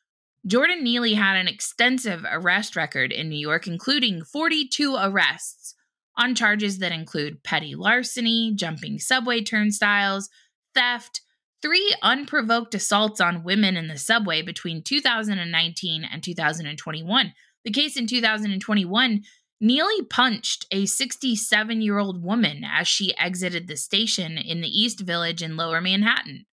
Jordan 0.48 0.84
Neely 0.84 1.16
had 1.16 1.38
an 1.38 1.48
extensive 1.48 2.24
arrest 2.30 2.76
record 2.76 3.12
in 3.12 3.30
New 3.30 3.40
York, 3.40 3.66
including 3.66 4.24
42 4.24 4.96
arrests 4.96 5.74
on 6.18 6.36
charges 6.36 6.78
that 6.80 6.92
include 6.92 7.44
petty 7.44 7.74
larceny, 7.76 8.54
jumping 8.54 9.00
subway 9.00 9.42
turnstiles, 9.42 10.30
theft, 10.76 11.22
three 11.62 11.96
unprovoked 12.04 12.76
assaults 12.76 13.20
on 13.20 13.44
women 13.44 13.76
in 13.76 13.88
the 13.88 13.98
subway 13.98 14.44
between 14.44 14.84
2019 14.84 16.04
and 16.04 16.22
2021. 16.22 17.34
The 17.64 17.72
case 17.72 17.98
in 17.98 18.06
2021, 18.06 19.24
Neely 19.62 20.04
punched 20.10 20.66
a 20.70 20.86
67 20.86 21.82
year 21.82 21.98
old 21.98 22.24
woman 22.24 22.64
as 22.64 22.88
she 22.88 23.18
exited 23.18 23.68
the 23.68 23.78
station 23.78 24.38
in 24.38 24.62
the 24.62 24.68
East 24.68 25.00
Village 25.00 25.42
in 25.42 25.58
lower 25.58 25.82
Manhattan. 25.82 26.46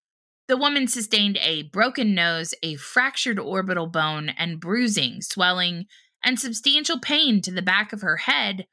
The 0.52 0.58
woman 0.58 0.86
sustained 0.86 1.38
a 1.38 1.62
broken 1.62 2.14
nose, 2.14 2.52
a 2.62 2.76
fractured 2.76 3.38
orbital 3.38 3.86
bone, 3.86 4.28
and 4.28 4.60
bruising, 4.60 5.22
swelling, 5.22 5.86
and 6.22 6.38
substantial 6.38 7.00
pain 7.00 7.40
to 7.40 7.50
the 7.50 7.62
back 7.62 7.94
of 7.94 8.02
her 8.02 8.18
head 8.18 8.66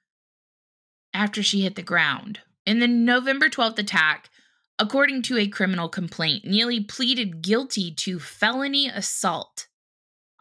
after 1.13 1.41
she 1.41 1.61
hit 1.61 1.75
the 1.75 1.81
ground. 1.81 2.41
In 2.65 2.79
the 2.79 2.87
November 2.89 3.47
12th 3.47 3.79
attack, 3.79 4.29
according 4.77 5.21
to 5.21 5.37
a 5.37 5.47
criminal 5.47 5.87
complaint, 5.87 6.43
Neely 6.43 6.83
pleaded 6.83 7.41
guilty 7.41 7.93
to 7.93 8.19
felony 8.19 8.89
assault 8.89 9.67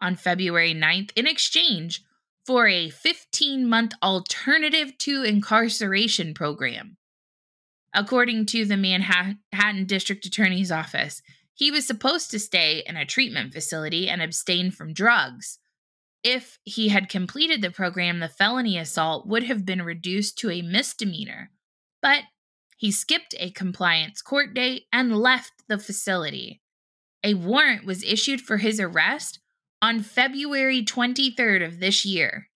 on 0.01 0.17
February 0.17 0.75
9th 0.75 1.11
in 1.15 1.25
exchange 1.25 2.03
for 2.45 2.67
a 2.67 2.89
15 2.89 3.65
month 3.65 3.93
alternative 4.03 4.97
to 4.97 5.23
incarceration 5.23 6.33
program. 6.33 6.97
According 7.93 8.45
to 8.47 8.65
the 8.65 8.77
Manhattan 8.77 9.85
District 9.85 10.25
Attorney's 10.25 10.71
Office, 10.71 11.21
he 11.53 11.71
was 11.71 11.85
supposed 11.85 12.31
to 12.31 12.39
stay 12.39 12.83
in 12.85 12.95
a 12.95 13.05
treatment 13.05 13.53
facility 13.53 14.07
and 14.07 14.21
abstain 14.21 14.71
from 14.71 14.93
drugs. 14.93 15.59
If 16.23 16.59
he 16.63 16.89
had 16.89 17.09
completed 17.09 17.61
the 17.61 17.71
program, 17.71 18.19
the 18.19 18.29
felony 18.29 18.77
assault 18.77 19.27
would 19.27 19.43
have 19.43 19.65
been 19.65 19.81
reduced 19.81 20.37
to 20.39 20.51
a 20.51 20.61
misdemeanor. 20.61 21.51
But 22.01 22.23
he 22.77 22.91
skipped 22.91 23.35
a 23.37 23.51
compliance 23.51 24.21
court 24.21 24.53
date 24.53 24.83
and 24.93 25.17
left 25.17 25.51
the 25.67 25.77
facility. 25.77 26.61
A 27.23 27.33
warrant 27.33 27.85
was 27.85 28.03
issued 28.03 28.39
for 28.39 28.57
his 28.57 28.79
arrest 28.79 29.39
on 29.81 30.01
February 30.01 30.83
23rd 30.83 31.65
of 31.65 31.79
this 31.79 32.05
year. 32.05 32.47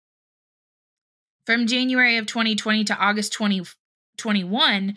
From 1.46 1.68
January 1.68 2.16
of 2.16 2.26
2020 2.26 2.86
to 2.86 2.98
August 2.98 3.34
2021, 3.34 4.96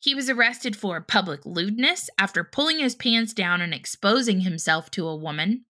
he 0.00 0.14
was 0.14 0.30
arrested 0.30 0.74
for 0.74 1.00
public 1.02 1.44
lewdness 1.44 2.08
after 2.18 2.42
pulling 2.42 2.78
his 2.78 2.94
pants 2.94 3.34
down 3.34 3.60
and 3.60 3.74
exposing 3.74 4.40
himself 4.40 4.90
to 4.90 5.06
a 5.06 5.16
woman, 5.16 5.66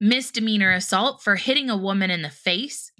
misdemeanor 0.00 0.72
assault 0.72 1.22
for 1.22 1.36
hitting 1.36 1.70
a 1.70 1.76
woman 1.76 2.10
in 2.10 2.22
the 2.22 2.28
face, 2.28 2.90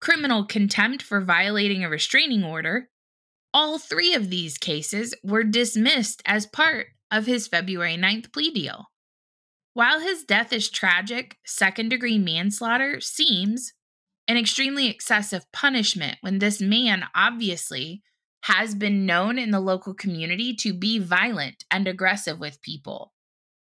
criminal 0.00 0.44
contempt 0.44 1.00
for 1.00 1.20
violating 1.20 1.84
a 1.84 1.88
restraining 1.88 2.42
order. 2.42 2.90
All 3.54 3.78
three 3.78 4.12
of 4.12 4.30
these 4.30 4.58
cases 4.58 5.14
were 5.22 5.44
dismissed 5.44 6.22
as 6.26 6.44
part 6.44 6.88
of 7.12 7.26
his 7.26 7.46
February 7.46 7.96
9th 7.96 8.32
plea 8.32 8.50
deal. 8.50 8.86
While 9.74 10.00
his 10.00 10.24
death 10.24 10.52
is 10.52 10.68
tragic, 10.68 11.36
second 11.46 11.90
degree 11.90 12.18
manslaughter 12.18 13.00
seems 13.00 13.74
an 14.26 14.36
extremely 14.36 14.88
excessive 14.88 15.44
punishment 15.52 16.18
when 16.20 16.40
this 16.40 16.60
man 16.60 17.04
obviously 17.14 18.02
has 18.42 18.74
been 18.74 19.06
known 19.06 19.38
in 19.38 19.50
the 19.50 19.60
local 19.60 19.94
community 19.94 20.54
to 20.54 20.72
be 20.72 20.98
violent 20.98 21.64
and 21.70 21.86
aggressive 21.86 22.38
with 22.40 22.62
people. 22.62 23.12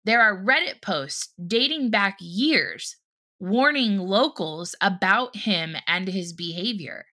There 0.05 0.21
are 0.21 0.43
Reddit 0.43 0.81
posts 0.81 1.33
dating 1.47 1.89
back 1.89 2.17
years 2.19 2.95
warning 3.39 3.97
locals 3.97 4.75
about 4.81 5.35
him 5.35 5.75
and 5.87 6.07
his 6.09 6.33
behavior. 6.33 7.05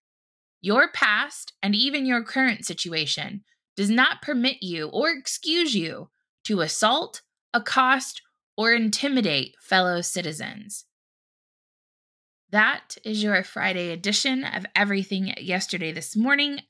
Your 0.60 0.90
past 0.90 1.52
and 1.62 1.74
even 1.74 2.06
your 2.06 2.24
current 2.24 2.66
situation 2.66 3.44
does 3.76 3.90
not 3.90 4.22
permit 4.22 4.62
you 4.62 4.88
or 4.88 5.10
excuse 5.10 5.74
you 5.74 6.10
to 6.44 6.60
assault, 6.60 7.22
accost, 7.54 8.22
or 8.56 8.72
intimidate 8.72 9.54
fellow 9.60 10.00
citizens. 10.00 10.86
That 12.50 12.96
is 13.04 13.22
your 13.22 13.42
Friday 13.44 13.90
edition 13.90 14.44
of 14.44 14.66
Everything 14.74 15.34
Yesterday 15.38 15.92
This 15.92 16.16
Morning. 16.16 16.60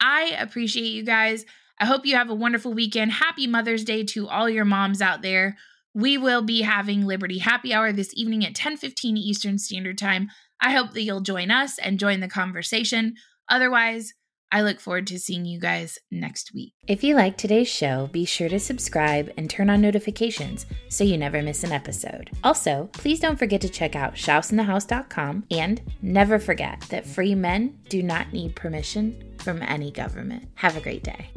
I 0.00 0.34
appreciate 0.38 0.92
you 0.92 1.04
guys. 1.04 1.44
I 1.78 1.86
hope 1.86 2.06
you 2.06 2.16
have 2.16 2.30
a 2.30 2.34
wonderful 2.34 2.72
weekend. 2.72 3.12
Happy 3.12 3.46
Mother's 3.46 3.84
Day 3.84 4.04
to 4.04 4.28
all 4.28 4.48
your 4.48 4.64
moms 4.64 5.00
out 5.00 5.22
there. 5.22 5.56
We 5.94 6.18
will 6.18 6.42
be 6.42 6.62
having 6.62 7.06
Liberty 7.06 7.38
Happy 7.38 7.74
Hour 7.74 7.92
this 7.92 8.12
evening 8.14 8.44
at 8.44 8.54
10:15 8.54 9.16
Eastern 9.16 9.58
Standard 9.58 9.98
Time. 9.98 10.30
I 10.60 10.72
hope 10.72 10.92
that 10.92 11.02
you'll 11.02 11.20
join 11.20 11.50
us 11.50 11.78
and 11.78 11.98
join 11.98 12.20
the 12.20 12.28
conversation. 12.28 13.16
Otherwise, 13.48 14.14
I 14.52 14.62
look 14.62 14.80
forward 14.80 15.06
to 15.08 15.18
seeing 15.18 15.44
you 15.44 15.60
guys 15.60 15.98
next 16.10 16.52
week. 16.52 16.74
If 16.88 17.04
you 17.04 17.14
like 17.14 17.36
today's 17.36 17.68
show, 17.68 18.08
be 18.08 18.24
sure 18.24 18.48
to 18.48 18.58
subscribe 18.58 19.32
and 19.36 19.48
turn 19.48 19.70
on 19.70 19.80
notifications 19.80 20.66
so 20.88 21.04
you 21.04 21.16
never 21.16 21.40
miss 21.42 21.62
an 21.62 21.72
episode. 21.72 22.30
Also, 22.42 22.88
please 22.92 23.20
don't 23.20 23.38
forget 23.38 23.60
to 23.60 23.68
check 23.68 23.94
out 23.94 24.14
shouseinthehouse.com 24.14 25.44
and 25.50 25.80
never 26.02 26.38
forget 26.38 26.80
that 26.90 27.06
free 27.06 27.34
men 27.34 27.78
do 27.88 28.02
not 28.02 28.32
need 28.32 28.56
permission 28.56 29.34
from 29.38 29.62
any 29.62 29.90
government. 29.90 30.48
Have 30.56 30.76
a 30.76 30.80
great 30.80 31.04
day. 31.04 31.30